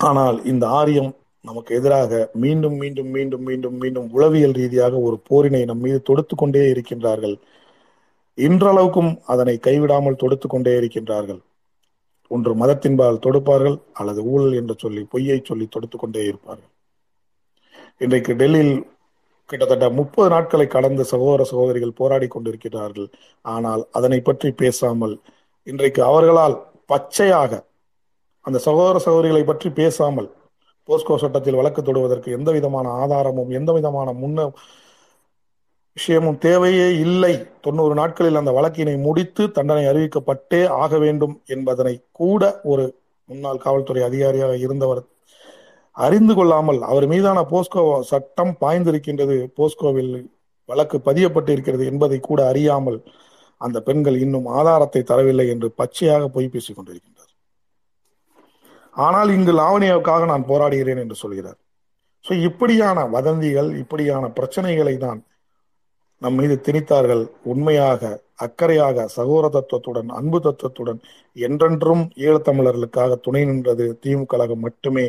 ஆனால் 0.00 0.38
இந்த 0.52 0.64
ஆரியம் 0.80 1.10
நமக்கு 1.48 1.70
எதிராக 1.78 2.12
மீண்டும் 2.42 2.76
மீண்டும் 2.82 3.10
மீண்டும் 3.16 3.44
மீண்டும் 3.48 3.76
மீண்டும் 3.82 4.06
உளவியல் 4.16 4.56
ரீதியாக 4.60 5.00
ஒரு 5.08 5.16
போரினை 5.28 5.62
நம் 5.70 5.82
மீது 5.86 5.98
தொடுத்து 6.08 6.34
கொண்டே 6.36 6.62
இருக்கின்றார்கள். 6.72 7.36
இன்றளவுக்கும் 8.38 9.10
அதனை 9.32 9.56
கைவிடாமல் 9.66 10.20
தொடுத்து 10.22 10.48
கொண்டே 10.48 10.72
இருக்கின்றார்கள். 10.80 11.40
ஒன்று 12.30 12.52
மதத்தின்பால் 12.62 13.22
தொடுப்பார்கள் 13.24 13.76
அல்லது 13.92 14.20
ஊழல் 14.32 14.56
என்று 14.60 14.74
சொல்லி 14.82 15.02
பொய்யை 15.12 15.38
சொல்லி 15.42 15.66
தொடுத்து 15.68 15.96
கொண்டே 15.98 16.22
இருப்பார்கள். 16.30 16.70
இன்றைக்கு 17.98 18.32
டெல்லியில் 18.34 18.74
கிட்டத்தட்ட 19.50 19.86
முப்பது 19.98 20.28
நாட்களை 20.34 20.66
கடந்த 20.66 21.02
சகோதர 21.12 21.44
சகோதரிகள் 21.50 21.98
போராடி 22.00 22.28
கொண்டிருக்கிறார்கள். 22.28 23.08
ஆனால் 23.44 23.82
அதனை 23.90 24.18
பற்றி 24.20 24.50
பேசாமல் 24.62 25.14
இன்றைக்கு 25.66 26.00
அவர்களால் 26.02 26.56
பச்சையாக 26.92 27.52
அந்த 28.44 28.58
சகோதர 28.58 28.96
சகோதரிகளை 29.04 29.42
பற்றி 29.44 29.68
பேசாமல் 29.80 30.30
போஸ்கோ 30.88 31.14
சட்டத்தில் 31.20 31.58
வழக்கு 31.58 31.82
தொடுவதற்கு 31.82 32.30
எந்த 32.38 32.50
விதமான 32.52 32.86
ஆதாரமும் 33.02 33.50
எந்த 33.58 33.70
விதமான 33.72 34.08
முன்ன 34.22 34.48
விஷயமும் 35.96 36.38
தேவையே 36.44 36.86
இல்லை. 37.04 37.34
தொண்ணூறு 37.64 37.94
நாட்களில் 37.98 38.40
அந்த 38.40 38.52
வழக்கினை 38.58 38.94
முடித்து 39.06 39.42
தண்டனை 39.56 39.84
அறிவிக்கப்பட்டே 39.90 40.60
ஆக 40.82 40.98
வேண்டும் 41.04 41.34
என்பதனை 41.54 41.94
கூட 42.20 42.42
ஒரு 42.72 42.84
முன்னாள் 43.28 43.60
காவல்துறை 43.64 44.02
அதிகாரியாக 44.08 44.54
இருந்தவர் 44.64 45.02
அறிந்து 45.96 46.34
கொள்ளாமல் 46.34 46.80
அவர் 46.90 47.04
மீதான 47.12 47.42
போஸ்கோ 47.50 47.82
சட்டம் 48.08 48.52
பாய்ந்திருக்கின்றது 48.62 49.36
போஸ்கோவில் 49.58 50.14
வழக்கு 50.68 50.96
பதியப்பட்டு 51.08 51.50
இருக்கிறது 51.56 51.84
என்பதை 51.90 52.18
கூட 52.20 52.40
அறியாமல் 52.52 52.98
அந்த 53.60 53.78
பெண்கள் 53.88 54.16
இன்னும் 54.24 54.48
ஆதாரத்தை 54.58 55.02
தரவில்லை 55.10 55.46
என்று 55.54 55.68
பச்சையாக 55.80 56.24
பொய் 56.36 56.50
பேசிக் 56.54 56.76
கொண்டிருக்கின்றார். 56.76 57.30
ஆனால் 58.96 59.30
இங்கு 59.36 59.52
லாவணியாவுக்காக 59.60 60.26
நான் 60.32 60.48
போராடுகிறேன் 60.50 61.02
என்று 61.04 61.16
சொல்கிறார். 61.22 61.58
ஸோ 62.24 62.32
இப்படியான 62.48 62.98
வதந்திகள் 63.14 63.70
இப்படியான 63.82 64.24
பிரச்சனைகளை 64.38 64.96
தான் 65.06 65.20
நம் 66.24 66.38
மீது 66.40 66.56
திணித்தார்கள். 66.66 67.22
உண்மையாக 67.52 68.02
அக்கறையாக 68.44 69.06
சகோதர 69.16 69.48
தத்துவத்துடன் 69.56 70.08
அன்பு 70.18 70.38
தத்துவத்துடன் 70.40 71.00
என்றென்றும் 71.36 72.04
ஈழத்தமிழர்களுக்காக 72.24 73.18
துணை 73.26 73.42
நின்றது 73.50 73.86
திமுக 74.04 74.30
கழகம் 74.32 74.64
மட்டுமே. 74.66 75.06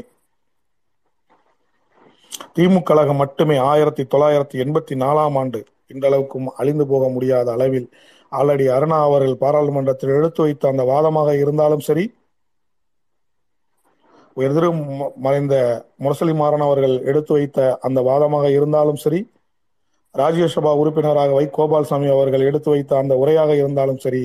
திமுக 2.58 2.86
கழகம் 2.90 3.22
மட்டுமே. 3.24 3.56
ஆயிரத்தி 3.72 4.04
தொள்ளாயிரத்தி 4.14 4.58
எண்பத்தி 4.64 4.96
நாலாம் 5.04 5.38
ஆண்டு 5.42 5.60
இன்றளவுக்கும் 5.94 6.48
அழிந்து 6.62 6.86
போக 6.92 7.06
முடியாத 7.10 7.48
அளவில் 7.56 7.88
ஆல்ரெடி 8.32 8.66
அருணா 8.76 9.00
அவர்கள் 9.08 9.42
பாராளுமன்றத்தில் 9.44 10.16
எடுத்து 10.20 10.42
வைத்த 10.46 10.68
அந்த 10.74 10.84
வாதமாக 10.92 11.32
இருந்தாலும் 11.44 11.84
சரி 11.90 12.06
உயர்திரு 14.38 14.70
மறைந்த 15.26 15.56
முரசலி 16.04 16.34
மாறன் 16.40 16.66
அவர்கள் 16.68 16.96
எடுத்து 17.10 17.32
வைத்த 17.34 17.60
அந்த 17.88 18.00
வாதமாக 18.02 18.46
இருந்தாலும் 18.58 19.00
சரி 19.04 19.20
ராஜ்யசபா 20.20 20.72
உறுப்பினராக 20.82 21.32
வை 21.38 21.46
கோபால்சாமி 21.58 22.08
அவர்கள் 22.16 22.48
எடுத்து 22.50 22.70
வைத்த 22.70 22.98
அந்த 23.02 23.14
உரையாக 23.24 23.52
இருந்தாலும் 23.62 24.02
சரி 24.06 24.24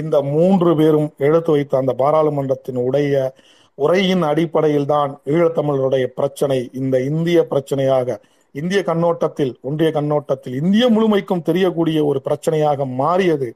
இந்த 0.00 0.16
மூன்று 0.34 0.70
பேரும் 0.76 1.08
எடுத்து 1.26 1.50
வைத்த 1.56 1.76
அந்த 1.82 1.92
பாராளுமன்றத்தின் 2.02 2.80
உடைய 2.86 3.34
உரையின் 3.78 4.24
அடிப்படையில் 4.30 4.88
தான் 4.92 5.10
ஈழத்தமிழருடைய 5.34 6.04
பிரச்சனை. 6.18 6.58
இந்த 6.80 6.96
இந்திய 7.10 7.38
பிரச்சனையாக 7.50 8.18
இந்திய 8.54 8.80
கண்ணோட்டத்தில் 8.82 9.52
ஒன்றிய 9.68 9.88
கண்ணோட்டத்தில் 9.96 10.54
இந்திய 10.62 10.84
முழுமைக்கும் 10.88 11.46
தெரியக்கூடிய 11.48 11.98
ஒரு 12.10 12.20
பிரச்சனையாக 12.28 12.86
மாறியது. 13.00 13.48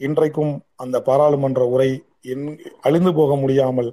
இன்றைக்கும் 0.00 0.52
அந்த 0.82 0.96
பாராளுமன்ற 1.08 1.62
உரை 1.74 1.90
அழிந்து 2.86 3.12
போக 3.14 3.34
முடியாமல் 3.36 3.90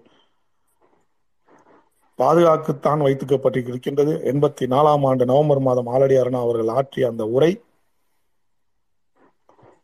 பாதுகாக்கத்தான் 2.20 3.04
வைத்துக்கப்பட்டிருக்கின்றது 3.06 4.14
எண்பத்தி 4.32 4.66
நாலாம் 4.74 5.06
ஆண்டு 5.10 5.26
நவம்பர் 5.32 5.62
மாதம் 5.68 5.90
ஆலடி 5.96 6.16
அருணா 6.22 6.40
அவர்கள் 6.46 6.72
ஆற்றிய 6.78 7.10
அந்த 7.12 7.26
உரை 7.36 7.52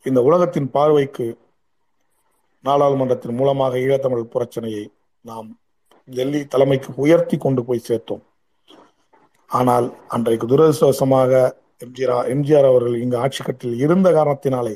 இந்த 0.06 0.19
உலகத்தின் 0.30 0.69
பார்வைக்கு 0.76 1.28
நாடாளுமன்றத்தின் 2.63 3.38
மூலமாக 3.39 3.78
ஈழத்தமிழ் 3.78 4.32
பிரச்சனையை 4.36 4.84
நாம் 5.26 5.50
டெல்லி 6.08 6.41
தலைமைக்கு 6.54 6.89
உயர்த்தி 7.04 7.38
கொண்டு 7.38 7.62
போய் 7.65 7.86
சேர்த்தோம். 7.88 8.24
ஆனால் 9.50 9.88
அன்றைக்கு 10.08 10.45
துரதிருஷ்டவசமாக 10.48 11.32
எம்ஜிஆர் 11.86 12.28
எம்ஜிஆர் 12.34 12.67
அவர்கள் 12.71 13.02
இங்கு 13.04 13.17
ஆட்சி 13.17 13.41
கட்டில் 13.43 13.76
இருந்த 13.80 14.08
காரணத்தினாலே 14.17 14.76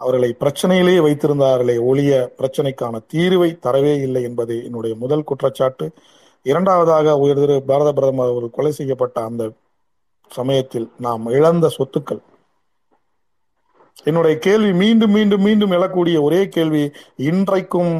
அவர்களை 0.00 0.30
பிரச்சனையிலேயே 0.42 1.00
வைத்திருந்தார்களே 1.06 1.76
ஒழிய 1.90 2.12
பிரச்சனைக்கான 2.38 3.00
தீர்வை 3.14 3.50
தரவே 3.66 3.94
இல்லை 4.06 4.22
என்பது 4.28 4.54
என்னுடைய 4.64 4.94
முதல் 5.02 5.28
குற்றச்சாட்டு. 5.30 5.86
இரண்டாவதாக 6.42 7.16
உயர்திரு 7.24 7.56
பாரத 7.70 7.92
பிரதமர் 7.92 8.30
அவர்கள் 8.30 8.56
கொலை 8.56 8.72
செய்யப்பட்ட 8.72 9.16
அந்த 9.22 9.42
சமயத்தில் 10.30 10.86
நாம் 10.98 11.26
இழந்த 11.38 11.66
சொத்துக்கள். 11.78 12.22
என்னுடைய 14.04 14.38
கேள்வி 14.38 14.72
மீண்டும் 14.72 15.10
மீண்டும் 15.10 15.44
மீண்டும் 15.46 15.70
எழக்கூடிய 15.70 16.16
ஒரே 16.20 16.48
கேள்வி 16.48 16.84
இன்றைக்கும் 17.16 17.92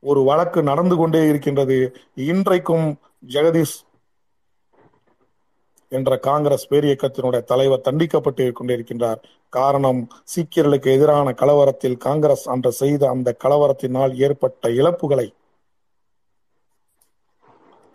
ஒரு 0.00 0.20
வழக்கு 0.24 0.62
நடந்து 0.62 0.96
கொண்டே 0.96 1.22
இருக்கின்றது. 1.28 1.78
இன்றைக்கும் 2.14 2.86
ஜெகதீஷ் 3.34 3.78
என்ற 5.88 6.18
காங்கிரஸ் 6.18 6.68
பேரியக்கத்தினுடைய 6.70 7.42
தலைவர் 7.44 7.86
தண்டிக்கப்பட்டு 7.88 8.44
கொண்டிருக்கின்றார் 8.58 9.20
காரணம் 9.48 10.00
சீக்கியர்களுக்கு 10.32 10.88
எதிரான 10.96 11.32
கலவரத்தில் 11.32 11.96
காங்கிரஸ் 11.96 12.44
அன்று 12.48 12.72
செய்த 12.72 13.08
அந்த 13.08 13.36
கலவரத்தினால் 13.44 14.14
ஏற்பட்ட 14.26 14.68
இழப்புகளை 14.80 15.26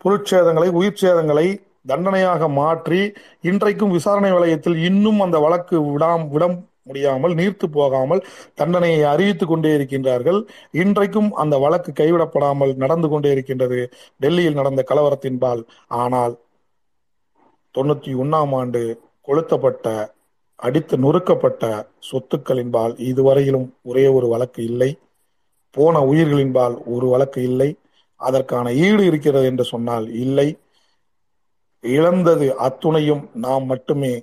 பொருட்சேதங்களை 0.02 0.68
உயிர் 0.68 1.00
சேதங்களை 1.00 1.46
தண்டனையாக 1.86 2.48
மாற்றி 2.48 3.00
இன்றைக்கும் 3.40 3.90
விசாரணை 3.90 4.30
வளையத்தில் 4.32 4.78
இன்னும் 4.88 5.20
அந்த 5.20 5.38
வழக்கு 5.38 5.76
விடாம் 5.90 6.24
விடம் 6.28 6.56
முடியாமல் 6.88 7.34
நீர்த்து 7.34 7.66
போகாமல் 7.70 8.20
தண்டனையை 8.54 9.00
அறிவித்துக் 9.02 9.48
கொண்டே 9.48 9.70
இருக்கின்றார்கள். 9.76 10.38
இன்றைக்கும் 10.72 11.30
அந்த 11.32 11.54
வழக்கு 11.58 11.90
கைவிடப்படாமல் 11.92 12.72
நடந்து 12.74 13.08
கொண்டே 13.08 13.30
இருக்கின்றது. 13.30 13.80
டெல்லியில் 14.16 14.58
நடந்த 14.60 14.84
கலவரத்தின்பால் 14.90 15.62
ஆனால் 16.02 16.34
தொண்ணூத்தி 17.74 18.12
ஒன்னாம் 18.22 18.54
ஆண்டு 18.54 18.82
கொளுத்தப்பட்ட 19.28 19.86
அடித்து 20.56 20.94
நொறுக்கப்பட்ட 20.96 21.64
சொத்துக்களின்பால் 22.10 22.94
இதுவரையிலும் 23.10 23.68
ஒரே 23.82 24.06
ஒரு 24.06 24.28
வழக்கு 24.28 24.64
இல்லை. 24.64 24.90
போன 25.76 26.00
உயிர்களின்பால் 26.12 26.76
ஒரு 26.84 27.06
வழக்கு 27.06 27.42
இல்லை. 27.42 27.70
அதற்கான 28.20 28.72
ஈடு 28.86 29.02
இருக்கிறது 29.10 29.46
என்று 29.46 29.64
சொன்னால் 29.72 30.06
இல்லை. 30.24 30.48
இழந்தது 31.84 32.46
அத்துணையும் 32.66 33.24
நாம் 33.46 33.66
மட்டுமே. 33.66 34.14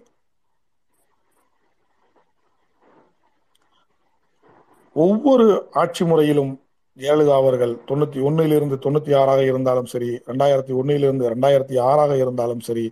ஒவ்வொரு 4.96 5.46
ஆட்சி 5.74 6.04
முறையிலும் 6.04 6.52
ஜெயலலிதா 6.98 7.38
அவர்கள் 7.38 7.74
தொண்ணூத்தி 7.88 8.20
ஒன்னிலிருந்து 8.28 8.76
தொண்ணூத்தி 8.86 9.12
ஆறாக 9.22 9.42
இருந்தாலும் 9.44 9.90
சரி 9.94 10.10
ரெண்டாயிரத்தி 10.28 10.74
ஒன்னிலிருந்து 10.74 11.26
ரெண்டாயிரத்தி 11.34 11.76
ஆறாக 11.90 12.12
இருந்தாலும் 12.18 12.60
சரி 12.60 12.86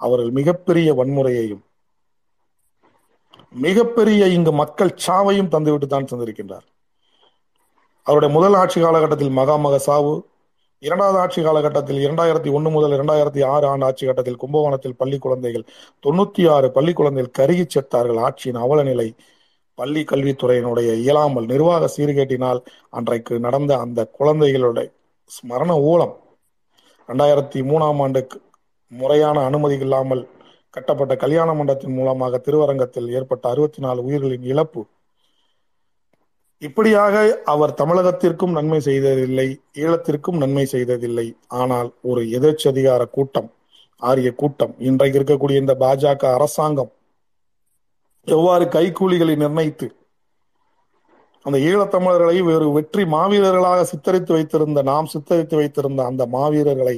அவர்கள் 0.00 0.30
மிகப்பெரிய 0.30 0.90
வன்முறையையும் 0.94 1.62
மிகப்பெரிய 3.54 4.22
இங்கு 4.28 4.52
மக்கள் 4.52 4.92
சாவையும் 5.06 5.52
தந்துவிட்டு 5.54 5.86
தான் 5.86 6.10
தந்திருக்கின்றார் 6.12 6.66
அவருடைய 8.06 8.30
முதல் 8.34 8.56
ஆட்சி 8.56 8.78
காலகட்டத்தில் 8.80 9.38
மகாமக 9.38 9.78
சாவு 9.78 10.14
இரண்டாவது 10.82 11.18
ஆட்சி 11.18 11.40
காலகட்டத்தில் 11.42 11.98
இரண்டாயிரத்தி 11.98 12.50
ஒன்று 12.50 12.70
முதல் 12.70 12.94
இரண்டாயிரத்தி 12.96 13.40
ஆறு 13.44 13.66
ஆண்டு 13.66 13.84
ஆட்சி 13.84 14.04
கட்டத்தில் 14.06 14.38
கும்பகோணத்தில் 14.38 14.96
பள்ளி 14.96 15.18
குழந்தைகள் 15.18 15.64
தொண்ணூத்தி 16.04 16.42
ஆறு 16.50 16.68
பள்ளி 16.70 16.92
குழந்தைகள் 16.92 17.34
கருகி 17.38 17.64
செத்தார்கள். 17.64 18.20
ஆட்சியின் 18.20 18.60
அவல 18.60 18.82
நிலை 18.82 19.06
பள்ளி 19.78 20.02
கல்வித்துறையினுடைய 20.04 20.90
இயலாமல் 20.94 21.46
நிர்வாக 21.46 21.90
சீர்கேட்டினால் 21.96 22.60
அன்றைக்கு 22.90 23.34
நடந்த 23.38 23.78
அந்த 23.78 24.08
குழந்தைகளுடைய 24.10 24.88
ஸ்மரண 25.30 25.72
ஊழம் 25.82 26.14
ரெண்டாயிரத்தி 27.08 27.60
மூணாம் 27.62 28.00
ஆண்டுக்கு 28.00 28.38
முறையான 28.92 29.44
அனுமதி 29.44 29.78
இல்லாமல் 29.78 30.22
கட்டப்பட்ட 30.70 31.14
கல்யாண 31.16 31.50
மண்டபத்தின் 31.54 31.94
மூலமாக 31.94 32.38
திருவரங்கத்தில் 32.38 33.08
ஏற்பட்ட 33.10 33.44
அறுபத்தி 33.48 33.80
நாலு 33.80 34.00
உயிர்களின் 34.02 34.42
இழப்பு 34.42 34.82
இப்படியாக 36.62 37.42
அவர் 37.44 37.72
தமிழகத்திற்கும் 37.74 38.50
நன்மை 38.50 38.80
செய்ததில்லை 38.80 39.46
ஈழத்திற்கும் 39.74 40.36
நன்மை 40.36 40.64
செய்ததில்லை. 40.66 41.26
ஆனால் 41.48 41.88
ஒரு 42.02 42.22
எதிர்ச்சதிகார 42.38 43.02
கூட்டம் 43.10 43.48
ஆரிய 44.02 44.34
கூட்டம் 44.34 44.74
இன்றைக்கு 44.78 45.18
இருக்கக்கூடிய 45.18 45.56
இந்த 45.58 45.74
பாஜக 45.74 46.22
அரசாங்கம் 46.34 46.92
எவ்வாறு 48.28 48.64
கைக்கூலிகளை 48.64 49.34
நிர்ணயித்து 49.36 49.86
அந்த 51.46 51.58
ஈழத்தமிழர்களை 51.58 52.38
வேறு 52.42 52.66
வெற்றி 52.72 53.04
மாவீரர்களாக 53.04 53.84
சித்தரித்து 53.84 54.32
வைத்திருந்த 54.32 54.82
நாம் 54.82 55.06
சித்தரித்து 55.06 55.56
வைத்திருந்த 55.56 56.04
அந்த 56.04 56.26
மாவீரர்களை 56.26 56.96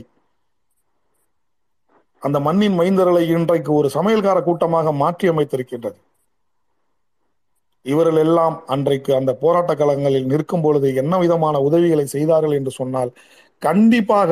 அந்த 2.22 2.38
மண்ணின் 2.40 2.78
மைந்தர்களை 2.80 3.22
இன்றைக்கு 3.36 3.70
ஒரு 3.72 3.88
சமையல்கார 3.88 4.40
கூட்டமாக 4.42 4.92
மாற்றி 4.92 5.28
அமைத்திருக்கின்றது 5.28 5.98
இவர்கள் 7.82 8.16
எல்லாம் 8.16 8.62
அன்றைக்கு 8.66 9.14
அந்த 9.14 9.32
போராட்ட 9.34 9.74
களங்களில் 9.74 10.24
நிற்கும் 10.24 10.60
பொழுது 10.60 10.94
என்ன 10.94 11.18
விதமான 11.18 11.60
உதவிகளை 11.60 12.06
செய்தார்கள் 12.06 12.52
என்று 12.52 12.70
சொன்னால் 12.70 13.12
கண்டிப்பாக 13.58 14.30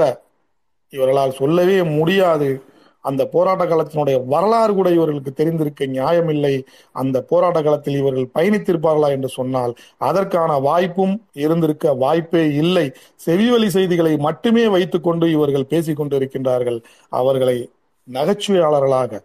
இவர்களால் 0.92 1.38
சொல்லவே 1.40 1.82
முடியாது. 1.82 2.62
அந்த 3.04 3.22
போராட்ட 3.26 3.64
காலத்தினுடைய 3.64 4.16
வரலாறு 4.26 4.74
கூட 4.74 4.90
இவர்களுக்கு 4.90 5.32
தெரிந்திருக்க 5.32 5.86
நியாயமில்லை. 5.86 6.64
அந்த 6.92 7.22
போராட்ட 7.22 7.62
காலத்தில் 7.62 7.96
இவர்கள் 7.96 8.32
பயணித்திருப்பார்களா 8.34 9.08
என்று 9.08 9.28
சொன்னால் 9.28 9.72
அதற்கான 9.98 10.58
வாய்ப்பும் 10.58 11.14
இருந்திருக்க 11.32 11.94
வாய்ப்பே 11.94 12.44
இல்லை. 12.52 12.86
செவிவழி 13.26 13.66
செய்திகளை 13.66 14.16
மட்டுமே 14.16 14.66
வைத்துக்கொண்டு 14.68 15.30
இவர்கள் 15.30 15.66
பேசிக் 15.66 16.00
கொண்டிருக்கின்றார்கள். 16.00 16.78
அவர்களை 17.08 17.70
நகைச்சுவையாளர்களாக 18.08 19.22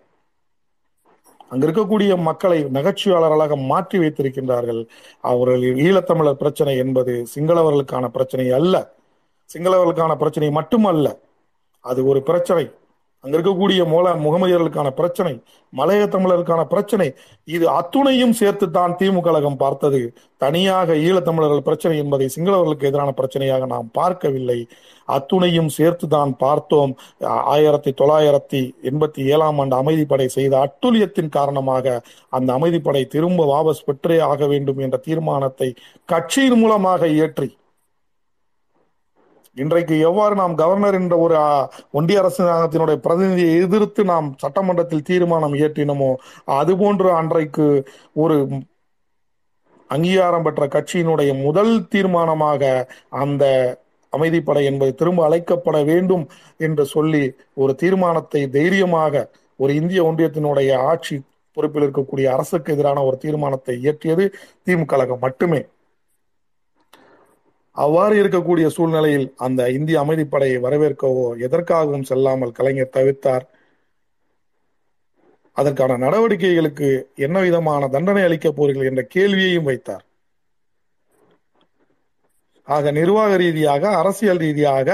அங்க 1.55 1.67
இருக்கக்கூடிய 1.67 2.17
மக்களை 2.17 2.65
நகைச்சுவையாளர்களாக 2.65 3.65
மாற்றி 3.65 3.99
வைத்திருக்கின்றார்கள். 3.99 4.87
அவர்கள் 5.21 5.61
ஈழத்தமிழர் 5.61 6.33
பிரச்சனை 6.33 6.77
என்பது 6.77 7.27
சிங்களவர்களுக்கான 7.35 8.07
பிரச்சனை 8.07 8.51
அல்ல. 8.51 8.93
சிங்களவர்களுக்கான 9.53 10.15
பிரச்சனை 10.15 10.49
மட்டுமல்ல. 10.49 11.17
அது 11.79 12.05
ஒரு 12.05 12.23
பிரச்சனை. 12.23 12.69
அங்க 13.25 13.35
இருக்கக்கூடிய 13.37 13.81
மூல 13.91 14.07
முகமதியர்களுக்கான 14.23 14.89
பிரச்சனை 14.97 15.31
மலைய 15.73 16.01
தமிழருக்கான 16.05 16.61
பிரச்சனை 16.73 17.07
இது 17.47 17.65
அத்துணையும் 17.77 18.35
சேர்த்து 18.39 18.65
தான் 18.71 18.93
திமுக 18.99 19.23
கழகம் 19.25 19.57
பார்த்தது. 19.63 20.01
தனியாக 20.41 20.95
ஈழத்தமிழர்கள் 21.05 21.65
பிரச்சனை 21.67 21.95
என்பதை 22.03 22.27
சிங்களவர்களுக்கு 22.35 22.89
எதிரான 22.89 23.13
பிரச்சனையாக 23.19 23.65
நாம் 23.73 23.89
பார்க்கவில்லை. 23.93 24.59
அத்துணையும் 25.07 25.71
சேர்த்து 25.77 26.07
தான் 26.07 26.31
பார்த்தோம் 26.37 26.93
ஆயிரத்தி 27.55 27.93
தொள்ளாயிரத்தி 28.01 28.61
எண்பத்தி 28.91 29.23
ஏழாம் 29.33 29.59
ஆண்டு 29.63 29.77
அமைதிப்படை 29.81 30.29
செய்த 30.37 30.55
அட்டுழியத்தின் 30.67 31.35
காரணமாக 31.37 31.99
அந்த 32.29 32.49
அமைதிப்படை 32.59 33.03
திரும்ப 33.07 33.45
வாபஸ் 33.53 33.85
பெற்றே 33.85 34.19
ஆக 34.31 34.47
வேண்டும் 34.47 34.81
என்ற 34.87 34.99
தீர்மானத்தை 35.09 35.69
கட்சியின் 36.09 36.59
மூலமாக 36.63 37.07
இயற்றி 37.07 37.49
இன்றைக்கு 39.57 39.99
எவ்வாறு 39.99 40.35
நாம் 40.35 40.55
கவர்னர் 40.55 40.93
என்ற 40.93 41.17
ஒரு 41.17 41.35
ஒன்றிய 41.91 42.21
அரசாங்கத்தினுடைய 42.21 42.95
பிரதிநிதியை 42.95 43.53
எதிர்த்து 43.61 44.03
நாம் 44.03 44.35
சட்டமன்றத்தில் 44.37 45.03
தீர்மானம் 45.03 45.53
இயற்றினோமோ 45.53 46.15
அதுபோன்று 46.51 47.09
அன்றைக்கு 47.13 47.67
ஒரு 48.13 48.63
அங்கீகாரம் 49.89 50.41
பெற்ற 50.41 50.65
கட்சியினுடைய 50.67 51.43
முதல் 51.43 51.87
தீர்மானமாக 51.87 52.89
அந்த 53.09 53.43
அமைதிப்படை 54.13 54.63
என்பது 54.63 54.95
திரும்ப 54.95 55.29
அழைக்கப்பட 55.29 55.83
வேண்டும் 55.83 56.25
என்று 56.57 56.85
சொல்லி 56.85 57.23
ஒரு 57.53 57.75
தீர்மானத்தை 57.75 58.49
தைரியமாக 58.49 59.31
ஒரு 59.55 59.75
இந்திய 59.75 60.03
ஒன்றியத்தினுடைய 60.03 60.77
ஆட்சி 60.81 61.15
பொறுப்பில் 61.57 61.83
இருக்கக்கூடிய 61.83 62.25
அரசுக்கு 62.25 62.73
எதிரான 62.73 63.03
ஒரு 63.03 63.17
தீர்மானத்தை 63.17 63.75
இயற்றியது 63.81 64.25
திமுக 64.67 65.17
மட்டுமே. 65.21 65.61
அவ்வாறு 67.75 68.15
இருக்கக்கூடிய 68.23 68.67
சூழ்நிலையில் 68.75 69.27
அந்த 69.45 69.61
இந்திய 69.77 69.97
அமைதிப்படையை 70.03 70.57
வரவேற்கவோ 70.65 71.25
எதற்காகவும் 71.47 72.07
செல்லாமல் 72.09 72.55
கலைஞர் 72.59 72.95
தவிர்த்தார் 72.97 73.45
அதற்கான 75.57 75.97
நடவடிக்கைகளுக்கு 75.97 76.89
என்ன 77.25 77.37
விதமான 77.39 77.87
தண்டனை 77.87 78.23
அளிக்கப் 78.23 78.57
போறீர்கள் 78.57 78.89
என்ற 78.91 79.03
கேள்வியையும் 79.15 79.67
வைத்தார். 79.69 80.03
ஆக 82.67 82.91
நிர்வாக 82.91 83.31
ரீதியாக 83.37 83.83
அரசியல் 84.01 84.37
ரீதியாக 84.37 84.87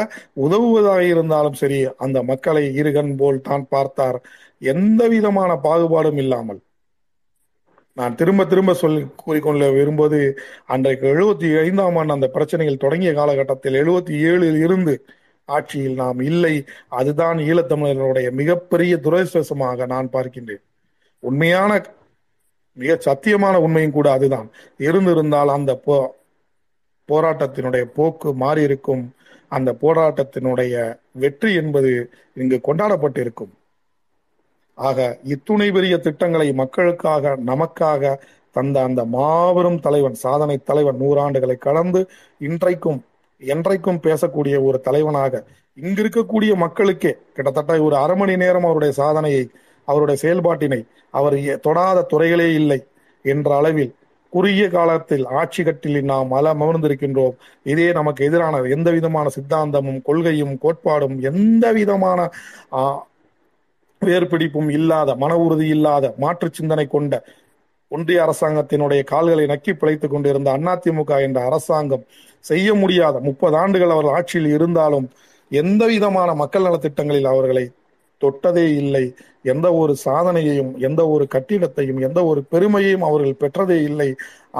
உதவுவதாக 0.45 1.01
இருந்தாலும் 1.13 1.59
சரி 1.61 1.79
அந்த 2.05 2.17
மக்களை 2.23 2.63
இருகன் 2.81 3.13
போல் 3.17 3.39
தான் 3.41 3.65
பார்த்தார். 3.69 4.17
எந்த 4.73 5.01
விதமான 5.07 5.51
பாகுபாடும் 5.67 6.19
இல்லாமல். 6.23 6.61
நான் 7.93 8.15
திரும்ப 8.15 8.45
திரும்ப 8.45 8.73
சொல்லி 8.73 9.05
கூறிக்கொள்ள 9.15 9.71
விரும்புவது 9.71 10.19
அன்றைக்கு 10.65 11.07
எழுபத்தி 11.13 11.47
ஐந்தாம் 11.61 11.95
ஆண்டு 11.95 12.13
அந்த 12.13 12.27
பிரச்சனைகள் 12.27 12.83
தொடங்கிய 12.83 13.13
காலகட்டத்தில் 13.13 13.73
எழுபத்தி 13.73 14.13
ஏழில் 14.29 14.59
இருந்து 14.63 14.93
ஆட்சியில் 15.45 15.93
நாம் 15.93 16.19
இல்லை. 16.21 16.65
அதுதான் 16.89 17.37
ஈழத்தமிழர்களுடைய 17.37 18.31
மிகப்பெரிய 18.31 18.95
துரதிருஷ்டமாக 18.97 19.85
நான் 19.85 20.09
பார்க்கின்றேன். 20.13 20.63
உண்மையான 21.19 21.71
மிக 22.77 22.97
சத்தியமான 23.05 23.55
உண்மையும் 23.55 23.91
கூட 23.91 24.11
அதுதான். 24.11 24.47
இருந்திருந்தால் 24.77 25.49
அந்த 25.49 25.71
போ 25.75 25.95
போராட்டத்தினுடைய 27.09 27.83
போக்கு 27.95 28.33
மாறி 28.33 28.61
இருக்கும் 28.61 29.03
அந்த 29.47 29.69
போராட்டத்தினுடைய 29.81 30.75
வெற்றி 31.11 31.53
என்பது 31.53 31.91
இங்கு 32.33 32.57
கொண்டாடப்பட்டிருக்கும். 32.67 33.51
ஆக 34.81 34.99
இத்துணை 35.23 35.67
பெரிய 35.71 35.95
திட்டங்களை 35.97 36.47
மக்களுக்காக 36.53 37.33
நமக்காக 37.45 38.13
தந்த 38.55 38.77
அந்த 38.81 39.01
மாபெரும் 39.11 39.79
தலைவன் 39.79 40.17
சாதனை 40.17 40.57
தலைவன் 40.63 40.99
நூறாண்டுகளை 40.99 41.55
கடந்து 41.59 42.01
இன்றைக்கும் 42.41 42.99
என்றைக்கும் 43.41 44.03
பேசக்கூடிய 44.03 44.55
ஒரு 44.63 44.77
தலைவனாக 44.81 45.43
இங்கு 45.77 46.01
இருக்கக்கூடிய 46.01 46.51
மக்களுக்கே 46.55 47.11
கிட்டத்தட்ட 47.33 47.77
ஒரு 47.81 47.95
அரை 47.95 48.15
மணி 48.15 48.33
நேரம் 48.35 48.65
அவருடைய 48.65 48.93
சாதனையை 48.93 49.43
அவருடைய 49.87 50.17
செயல்பாட்டினை 50.19 50.81
அவர் 51.13 51.35
தொடாத 51.61 52.05
துறைகளே 52.11 52.49
இல்லை 52.53 52.79
என்ற 53.25 53.49
அளவில் 53.55 53.91
குறுகிய 54.33 54.65
காலத்தில் 54.69 55.25
ஆட்சி 55.33 55.61
கட்டில் 55.63 55.97
நாம் 56.03 56.29
அல 56.31 56.51
அமர்ந்திருக்கின்றோம் 56.55 57.33
இதே 57.65 57.87
நமக்கு 57.91 58.21
எதிரான 58.25 58.61
எந்த 58.67 58.89
விதமான 58.91 59.31
சித்தாந்தமும் 59.35 60.01
கொள்கையும் 60.01 60.53
கோட்பாடும் 60.61 61.17
எந்த 61.21 61.65
விதமான 61.71 62.19
வேறுபிடிப்பும் 64.01 64.69
இல்லாத 64.71 65.09
மன 65.15 65.31
உறுதி 65.37 65.67
இல்லாத 65.67 66.05
மாற்று 66.17 66.47
சிந்தனை 66.57 66.85
கொண்ட 66.87 67.15
ஒன்றிய 67.91 68.19
அரசாங்கத்தினுடைய 68.25 69.01
கால்களை 69.03 69.45
நக்கி 69.45 69.71
பிழைத்துக் 69.73 70.13
கொண்டிருந்த 70.13 70.49
அதிமுக 70.73 71.11
என்ற 71.25 71.39
அரசாங்கம் 71.49 72.05
செய்ய 72.45 72.73
முடியாத 72.73 73.15
முப்பது 73.19 73.55
ஆண்டுகள் 73.57 73.93
அவர்கள் 73.95 74.15
ஆட்சியில் 74.17 74.49
இருந்தாலும் 74.57 75.07
எந்த 75.51 75.83
விதமான 75.85 76.29
மக்கள் 76.33 76.65
நலத்திட்டங்களில் 76.67 77.29
அவர்களை 77.31 77.65
தொட்டதே 78.21 78.65
இல்லை. 78.81 79.03
எந்த 79.43 79.67
ஒரு 79.73 79.93
சாதனையையும் 80.05 80.71
எந்த 80.87 81.01
ஒரு 81.07 81.25
கட்டிடத்தையும் 81.35 81.99
எந்த 82.07 82.19
ஒரு 82.25 82.41
பெருமையையும் 82.51 83.05
அவர்கள் 83.09 83.39
பெற்றதே 83.43 83.77
இல்லை. 83.89 84.09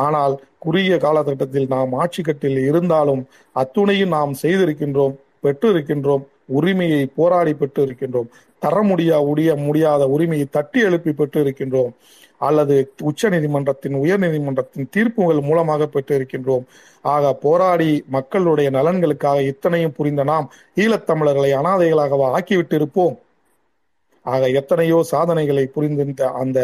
ஆனால் 0.05 0.33
குறுகிய 0.57 0.95
காலகட்டத்தில் 0.97 1.67
நாம் 1.67 1.93
ஆட்சி 1.93 2.21
கட்டில் 2.21 2.59
இருந்தாலும் 2.69 3.21
அத்துணையும் 3.55 4.13
நாம் 4.17 4.33
செய்திருக்கின்றோம் 4.43 5.15
பெற்று 5.39 5.67
இருக்கின்றோம் 5.73 6.23
உரிமையை 6.57 7.03
போராடி 7.17 7.53
பெற்று 7.53 7.81
இருக்கின்றோம் 7.87 8.29
தர 8.61 8.77
முடியா 8.83 9.17
உடைய 9.25 9.51
முடியாத 9.61 10.03
உரிமையை 10.07 10.47
தட்டி 10.49 10.79
எழுப்பி 10.81 11.11
பெற்று 11.11 11.39
இருக்கின்றோம் 11.41 11.93
அல்லது 12.41 12.75
உச்ச 13.01 13.29
நீதிமன்றத்தின் 13.29 13.95
உயர் 13.95 14.21
நீதிமன்றத்தின் 14.23 14.91
தீர்ப்புகள் 14.91 15.41
மூலமாக 15.41 15.87
பெற்று 15.87 16.13
இருக்கின்றோம் 16.15 16.63
ஆக 17.05 17.33
போராடி 17.41 17.91
மக்களுடைய 18.09 18.69
நலன்களுக்காக 18.69 19.41
இத்தனையும் 19.45 19.95
புரிந்த 19.95 20.23
நாம் 20.23 20.47
ஈழத்தமிழர்களை 20.77 21.51
அனாதைகளாகவா 21.55 22.29
ஆக்கிவிட்டு 22.33 22.75
இருப்போம் 22.75 23.17
ஆக 24.25 24.47
எத்தனையோ 24.51 24.97
சாதனைகளை 25.03 25.65
புரிந்திருந்த 25.67 26.25
அந்த 26.33 26.59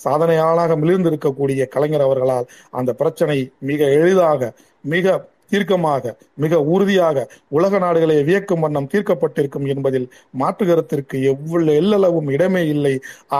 சாதனையாளாக 0.00 0.76
மிளிர்ந்திருக்கக்கூடிய 0.76 1.64
கலைஞர் 1.68 2.06
அவர்களால் 2.06 2.50
அந்த 2.70 2.90
பிரச்சனை 2.92 3.38
மிக 3.62 3.88
எளிதாக 3.96 4.50
மிக 4.84 5.06
தீர்க்கமாக 5.50 6.12
மிக 6.34 6.60
உறுதியாக 6.74 7.26
உலக 7.48 7.78
நாடுகளை 7.78 8.16
வியக்கும் 8.22 8.60
வண்ணம் 8.60 8.88
தீர்க்கப்பட்டிருக்கும் 8.92 9.66
என்பதில் 9.66 10.06
மாற்று 10.30 10.66
கருத்திற்கு 10.66 11.16
எவ்வளவு 11.22 11.78
எல்லளவும் 11.80 12.30
இடமே 12.30 12.62
இல்லை. 12.66 12.94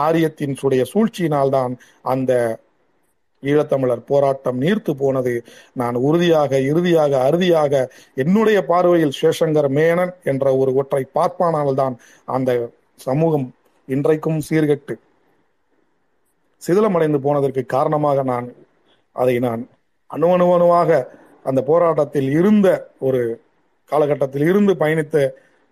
ஆரியத்தின் 0.05 0.57
சுடைய 0.61 0.85
சூழ்ச்சியினால்தான் 0.93 1.73
அந்த 2.01 2.59
ஈழத்தமிழர் 3.43 4.03
போராட்டம் 4.07 4.61
நீர்த்து 4.61 4.91
போனது. 4.93 5.43
நான் 5.73 5.95
உறுதியாக 6.07 6.59
இறுதியாக 6.71 7.13
அறுதியாக 7.27 7.73
என்னுடைய 8.15 8.65
பார்வையில் 8.65 9.17
சிவசங்கர் 9.21 9.69
மேனன் 9.77 10.13
என்ற 10.23 10.55
ஒரு 10.55 10.73
ஒற்றை 10.73 11.03
பார்ப்பானால்தான் 11.15 11.95
அந்த 12.25 12.69
சமூகம் 13.07 13.47
இன்றைக்கும் 13.87 14.41
சீர்கெட்டு. 14.49 14.95
சிதிலமடைந்து 16.61 17.19
போனதற்கு 17.25 17.65
காரணமாக 17.65 18.23
நான் 18.23 18.47
அதை 19.15 19.35
நான் 19.39 19.61
அணு 20.07 20.27
அணுவாக 20.35 20.89
அந்த 21.45 21.59
போராட்டத்தில் 21.61 22.29
இருந்த 22.39 22.67
ஒரு 22.99 23.21
காலகட்டத்தில் 23.91 24.45
இருந்து 24.47 24.73
பயணித்த 24.73 25.15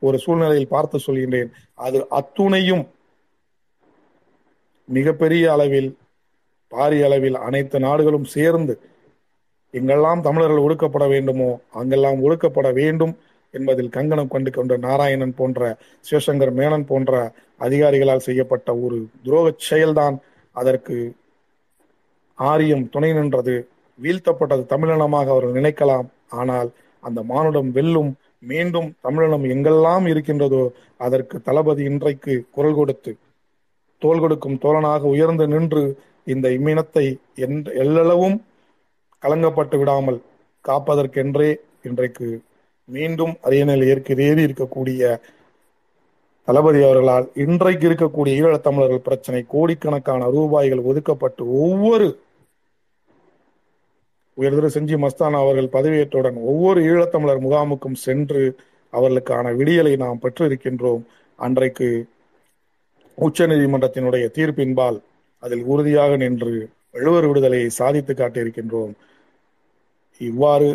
ஒரு 0.01 0.17
சூழ்நிலையில் 0.17 0.73
பார்த்து 0.75 0.97
சொல்கின்றேன். 1.07 1.49
அது 1.85 1.99
அத்துணையும் 2.19 2.83
மிகப்பெரிய 4.89 5.45
அளவில் 5.51 5.89
பாரிய 6.71 7.03
அளவில் 7.03 7.37
அனைத்து 7.47 7.77
நாடுகளும் 7.79 8.27
சேர்ந்து 8.35 8.73
எங்கெல்லாம் 9.73 10.21
தமிழர்கள் 10.21 10.65
ஒடுக்கப்பட 10.65 11.05
வேண்டுமோ 11.09 11.49
அங்கெல்லாம் 11.71 12.21
ஒடுக்கப்பட 12.25 12.73
வேண்டும் 12.73 13.13
என்பதில் 13.53 13.89
கங்கணம் 13.89 14.27
கண்டு 14.27 14.51
கொண்ட 14.51 14.73
நாராயணன் 14.77 15.35
போன்ற 15.35 15.77
சிவசங்கர் 16.07 16.53
மேனன் 16.59 16.85
போன்ற 16.85 17.13
அதிகாரிகளால் 17.59 18.25
செய்யப்பட்ட 18.27 18.75
ஒரு 18.75 18.97
துரோக 19.25 19.53
செயல்தான் 19.69 20.17
அதற்கு 20.55 20.97
ஆரியம் 22.37 22.89
துணை 22.89 23.11
நின்றது. 23.13 23.55
வீழ்த்தப்பட்டது 23.99 24.63
தமிழினமாக 24.65 25.29
அவர்கள் 25.29 25.57
நினைக்கலாம். 25.59 26.07
ஆனால் 26.31 26.69
அந்த 27.03 27.19
மானுடம் 27.23 27.69
வெல்லும் 27.71 28.11
மீண்டும் 28.49 28.89
தமிழினம் 29.01 29.45
எங்கெல்லாம் 29.45 30.05
இருக்கின்றதோ 30.05 30.61
அதற்கு 30.97 31.37
தளபதி 31.41 31.81
இன்றைக்கு 31.83 32.33
குரல் 32.51 32.77
கொடுத்து 32.77 33.11
தோள் 34.01 34.21
கொடுக்கும் 34.23 34.59
தோழனாக 34.63 35.03
உயர்ந்து 35.05 35.45
நின்று 35.47 35.83
இந்த 36.27 36.47
இம்மினத்தை 36.49 37.05
என் 37.45 37.57
எல்லளவும் 37.83 38.37
கலங்கப்பட்டு 39.23 39.77
விடாமல் 39.79 40.19
காப்பதற்கென்றே 40.65 41.49
இன்றைக்கு 41.81 42.27
மீண்டும் 42.89 43.33
அரியணையில் 43.41 43.87
ஏற்க 43.87 44.15
ஏறி 44.27 44.41
இருக்கக்கூடிய 44.47 45.01
தளபதி 46.47 46.79
அவர்களால் 46.83 47.27
இன்றைக்கு 47.35 47.85
இருக்கக்கூடிய 47.89 48.33
ஈழத்தமிழர்கள் 48.41 49.07
பிரச்சனை 49.07 49.41
கோடிக்கணக்கான 49.47 50.29
ரூபாய்கள் 50.29 50.87
ஒதுக்கப்பட்டு 50.89 51.43
ஒவ்வொரு 51.59 52.07
உயர்திரு 54.39 54.69
செஞ்சி 54.73 54.95
மஸ்தானா 55.03 55.37
அவர்கள் 55.39 55.73
பதவியேற்றவுடன் 55.73 56.37
ஒவ்வொரு 56.43 56.79
ஈழத்தமிழர் 56.81 57.43
முகாமுக்கும் 57.45 57.97
சென்று 57.97 58.43
அவர்களுக்கான 58.93 59.51
விடியலை 59.55 59.93
நாம் 59.97 60.21
பெற்றிருக்கின்றோம். 60.23 61.03
அன்றைக்கு 61.39 61.89
உச்ச 63.17 63.47
நீதிமன்றத்தினுடைய 63.47 64.25
தீர்ப்பின்பால் 64.37 64.97
அதில் 65.43 65.63
உறுதியாக 65.63 66.11
நின்று 66.17 66.53
எழுவர் 66.91 67.27
விடுதலையை 67.27 67.69
சாதித்து 67.69 68.13
காட்டியிருக்கின்றோம். 68.13 68.93
இவ்வாறு 70.21 70.69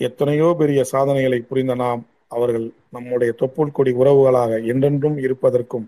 எத்தனையோ 0.00 0.48
பெரிய 0.58 0.80
சாதனைகளை 0.84 1.38
புரிந்த 1.40 1.74
நாம் 1.74 2.02
அவர்கள் 2.28 2.66
நம்முடைய 2.90 3.30
தொப்புள் 3.40 3.72
கொடி 3.72 3.92
உறவுகளாக 3.92 4.52
என்றென்றும் 4.72 5.18
இருப்பதற்கும் 5.18 5.86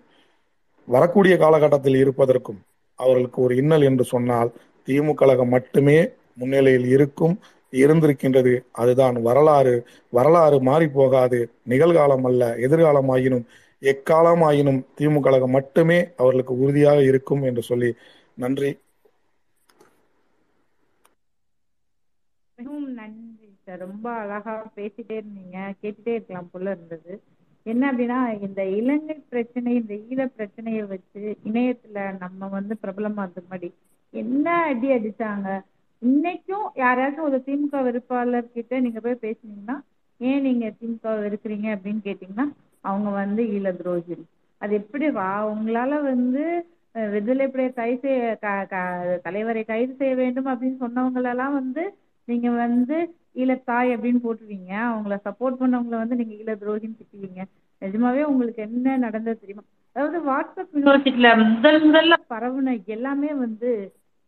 வரக்கூடிய 0.89 1.35
காலகட்டத்தில் 1.37 1.99
இருப்பதற்கும் 2.03 2.61
அவர்களுக்கு 2.99 3.39
ஒரு 3.43 3.55
இன்னல் 3.57 3.87
என்று 3.91 4.05
சொன்னால் 4.05 4.51
திமுக 4.89 5.45
மட்டுமே 5.47 5.99
முன்னிலையில் 6.39 6.89
இருக்கும் 6.89 7.35
இருந்திருக்கின்றது. 7.73 8.53
அதுதான் 8.75 9.17
வரலாறு. 9.23 9.75
வரலாறு 10.13 10.59
மாறி 10.63 10.89
போகாது 10.89 11.41
நிகழ்காலம் 11.69 12.27
அல்ல 12.31 12.43
எதிர்காலம் 12.67 13.09
ஆயினும் 13.09 13.47
எக்காலம் 13.83 14.45
ஆயினும் 14.45 14.81
திமுக 14.99 15.21
கழகம் 15.21 15.51
மட்டுமே 15.51 15.99
அவர்களுக்கு 16.17 16.55
உறுதியாக 16.59 17.01
இருக்கும் 17.03 17.43
என்று 17.43 17.63
சொல்லி 17.63 17.91
நன்றி. 18.37 18.71
மிகவும் 22.59 22.93
நன்றி 22.93 23.49
சார். 23.65 23.79
ரொம்ப 23.79 24.07
அழகா 24.13 24.55
பேசிட்டே 24.77 25.15
இருந்தீங்க. 25.19 25.57
கேட்டுட்டே 25.83 26.13
இருக்கலாம் 26.15 26.51
போல 26.53 26.71
இருந்தது. 26.71 27.13
என்ன 27.67 27.83
அப்படின்னா 27.93 28.19
இந்த 28.47 28.61
இலங்கை 28.79 29.17
பிரச்சனை 29.29 29.75
இந்த 29.75 29.95
ஈழ 30.09 30.27
பிரச்சனையை 30.37 30.83
வச்சு 30.85 31.23
இணையத்துல 31.49 32.19
நம்ம 32.19 32.49
வந்து 32.49 32.77
பிரபலமா 32.83 33.25
இருந்த 33.25 33.43
மாதிரி 33.51 33.69
என்ன 34.15 34.47
அடி 34.69 34.89
அடிச்சாங்க? 34.93 35.49
இன்னைக்கும் 36.03 36.67
யாராச்சும் 36.77 37.27
ஒரு 37.29 37.39
திமுக 37.47 37.83
வெறுப்பாளர் 37.85 38.53
கிட்ட 38.53 38.81
நீங்க 38.81 39.01
போய் 39.01 39.23
பேசுனீங்கன்னா 39.25 39.77
ஏன் 40.21 40.43
நீங்க 40.43 40.67
திமுக 40.79 41.15
வெறுக்கிறீங்க 41.23 41.69
அப்படின்னு 41.77 42.03
கேட்டீங்கன்னா 42.05 42.47
அவங்க 42.85 43.09
வந்து 43.17 43.43
ஈழ 43.55 43.69
துரோகி 43.77 44.17
அது 44.63 44.73
எப்படி 44.75 45.07
வா 45.11 45.31
உங்களால 45.53 46.03
வந்து 46.05 46.45
விடுதலை 46.95 47.47
புலியை 47.49 47.71
கைது 47.73 47.99
செய்ய 48.05 48.37
தலைவரை 49.27 49.63
கைது 49.65 49.93
செய்ய 49.95 50.15
வேண்டும் 50.15 50.49
அப்படின்னு 50.53 50.79
சொன்னவங்களெல்லாம் 50.81 51.53
வந்து 51.53 51.83
நீங்க 52.29 52.49
வந்து 52.59 52.97
ஈழத்தாய் 53.37 53.91
அப்படின்னு 53.95 54.21
போட்டுருவீங்க. 54.25 54.73
அவங்கள 54.89 55.17
சப்போர்ட் 55.27 55.61
பண்ணவங்கள 55.61 55.97
வந்து 56.03 56.19
நீங்க 56.21 56.35
ஈழ 56.41 56.53
துரோகின்னு 56.61 56.99
திட்டுவீங்க. 57.01 57.43
நிஜமாவே 57.83 58.23
உங்களுக்கு 58.23 58.61
என்ன 58.67 58.97
நடந்தது 58.99 59.41
தெரியுமா? 59.41 59.65
அதாவது 59.97 60.19
வாட்ஸ்அப் 60.31 60.75
யூனிவர்சிட்டியில 60.75 61.31
முதல் 61.45 61.81
முதல்ல 61.87 62.17
பரவுன 62.31 62.75
எல்லாமே 62.97 63.31
வந்து 63.45 63.71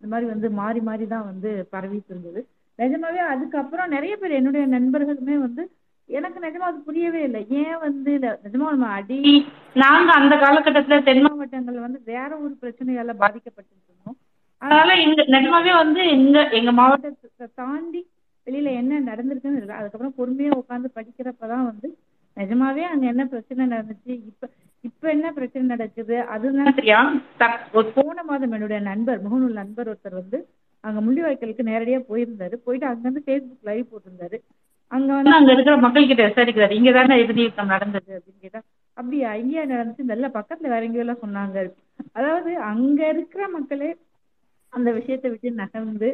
இந்த 0.00 0.10
மாதிரி 0.12 0.26
வந்து 0.30 0.48
மாறி 0.58 0.80
மாறி 0.80 1.04
தான் 1.06 1.28
வந்து 1.30 1.50
பரவிட்டு 1.72 2.10
இருந்தது. 2.12 2.40
நிஜமாவே 2.78 3.20
அதுக்கப்புறம் 3.32 3.92
நிறைய 3.94 4.14
பேர் 4.16 4.38
என்னுடைய 4.38 4.64
நண்பர்களுமே 4.66 5.36
வந்து 5.38 5.62
எனக்கு 6.08 6.38
நிஜமா 6.44 6.68
அது 6.70 6.78
புரியவே 6.86 7.20
இல்லை. 7.22 7.40
ஏன் 7.62 7.78
வந்து 7.78 8.12
நிஜமா 8.44 8.70
நம்ம 8.74 8.88
அடி 8.98 9.18
நாங்க 9.74 10.10
அந்த 10.12 10.34
காலகட்டத்துல 10.36 10.98
தென் 11.08 11.22
மாவட்டங்கள் 11.26 11.84
வந்து 11.86 12.00
வேற 12.04 12.30
ஒரு 12.38 12.54
பிரச்சனையால 12.62 13.14
பாதிக்கப்பட்டிருந்தோம். 13.22 14.16
அதனால 14.62 14.96
இந்த 15.02 15.22
நிஜமாவே 15.34 15.74
வந்து 15.82 16.00
எங்க 16.14 16.38
எங்க 16.58 16.72
மாவட்டத்தை 16.72 17.48
தாண்டி 17.60 18.00
வெளியில 18.46 18.72
என்ன 18.80 19.00
நடந்திருக்குன்னு 19.10 19.58
இருக்கு. 19.58 19.78
அதுக்கப்புறம் 19.80 20.16
பொறுமையா 20.18 20.52
உட்காந்து 20.60 20.90
படிக்கிறப்பதான் 20.96 21.68
வந்து 21.70 21.88
நிஜமாவே 22.36 22.84
அங்க 22.92 23.04
என்ன 23.06 23.22
பிரச்சனை 23.26 23.62
நடந்துச்சு? 23.66 24.12
இப்ப 24.30 24.48
இப்ப 24.84 25.08
என்ன 25.10 25.26
பிரச்சனை 25.32 25.64
நடக்குது? 25.66 26.16
அதுதான் 26.34 27.54
ஒரு 27.78 27.88
போன 27.98 28.22
மாதம் 28.22 28.54
என்னுடைய 28.56 28.80
நண்பர் 28.80 29.18
முகநூல் 29.24 29.60
நண்பர் 29.60 29.88
ஒருத்தர் 29.88 30.20
வந்து 30.20 30.38
அங்க 30.84 30.98
முள்ளிவாய்க்கலுக்கு 31.06 31.70
நேரடியா 31.70 31.98
போயிருந்தாரு. 32.10 32.54
போயிட்டு 32.66 32.86
அங்க 32.86 33.04
இருந்து 33.06 33.24
ஃபேஸ்புக் 33.26 33.68
லைவ் 33.68 33.90
போட்டிருந்தாரு. 33.90 34.38
அங்க 34.92 35.10
வந்து 35.14 35.36
அங்க 35.38 35.50
இருக்கிற 35.52 35.74
மக்கள் 35.76 36.08
கிட்ட 36.10 36.22
விசாரிக்கிறாரு. 36.28 36.76
இங்க 36.78 36.92
தானே 36.92 37.16
இறுதி 37.22 37.42
யுத்தம் 37.42 37.72
நடந்தது 37.74 38.10
அப்படின்னு 38.16 38.44
கேட்டா 38.44 38.60
அப்படியா? 38.96 39.28
இங்கேயா 39.34 39.64
நடந்துச்சு? 39.72 40.10
நல்ல 40.12 40.26
பக்கத்துல 40.28 40.70
வேற 40.72 40.82
எங்கேயோ 40.86 41.04
எல்லாம் 41.04 41.22
சொன்னாங்க. 41.24 41.58
அதாவது 42.12 42.50
அங்க 42.70 43.00
இருக்கிற 43.08 43.42
மக்களே 43.48 43.90
அந்த 44.72 44.88
விஷயத்தை 44.92 45.28
விட்டு 45.30 45.50
நகர்ந்து 45.62 46.08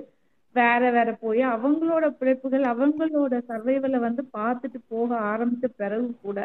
வேற 0.54 0.90
வேற 0.90 1.10
போய் 1.22 1.42
அவங்களோட 1.54 2.06
பிழைப்புகள் 2.18 2.64
அவங்களோட 2.72 3.34
சர்வைவலை 3.48 3.98
வந்து 3.98 4.22
பார்த்துட்டு 4.38 4.78
போக 4.88 5.08
ஆரம்பிச்ச 5.32 5.66
பிறகு 5.76 6.06
கூட 6.22 6.38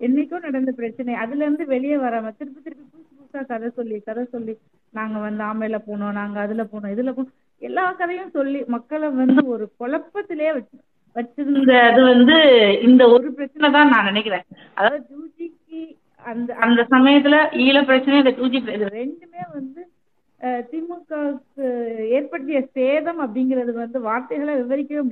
என்னைக்கும் 0.00 0.44
நடந்த 0.46 0.72
பிரச்சனை. 0.80 1.12
அதுல 1.22 1.44
இருந்து 1.44 1.64
வெளியே 1.74 1.96
வராம 2.02 2.32
திருப்பி 2.38 2.60
திருப்பி 2.60 2.84
புதுசு 2.84 3.12
புதுசா 3.18 3.40
கதை 3.52 3.68
சொல்லி 3.78 3.96
கதை 4.08 4.24
சொல்லி 4.34 4.54
நாங்க 4.92 5.18
வந்து 5.26 5.42
ஆமையில 5.48 5.78
போனோம் 5.88 6.18
நாங்க 6.20 6.38
அதுல 6.44 6.64
போனோம் 6.72 6.92
இதுல 6.94 7.12
போனோம். 7.16 7.34
எல்லா 7.62 7.84
கதையும் 8.00 8.34
சொல்லி 8.38 8.60
மக்களை 8.74 9.08
வந்து 9.20 9.42
ஒரு 9.54 9.64
குழப்பத்திலே 9.80 10.50
வச்சு 10.58 10.76
வச்சிருந்த 11.16 11.72
அது 11.88 12.00
வந்து 12.12 12.36
இந்த 12.88 13.02
ஒரு 13.14 13.28
பிரச்சனை 13.38 13.68
தான் 13.76 13.92
நான் 13.94 14.08
நினைக்கிறேன். 14.10 14.44
அதாவது 14.78 14.98
டூஜிக்கு 15.10 15.80
அந்த 16.24 16.50
அந்த 16.64 16.80
சமயத்துல 16.94 17.36
ஈழ 17.66 17.76
பிரச்சனை 17.90 18.20
இந்த 18.22 18.34
டூஜி 18.38 18.58
இது 18.76 18.96
ரெண்டுமே 19.00 19.42
வந்து 19.56 19.82
திமுகவுக்கு 20.70 21.64
ஏற்படுத்திய 22.16 22.58
சேதம் 22.76 23.20
அப்படிங்கிறது 23.24 23.72
வந்து 23.80 23.98
வார்த்தைகளை 24.06 24.52
விவரிக்கவே 24.60 25.02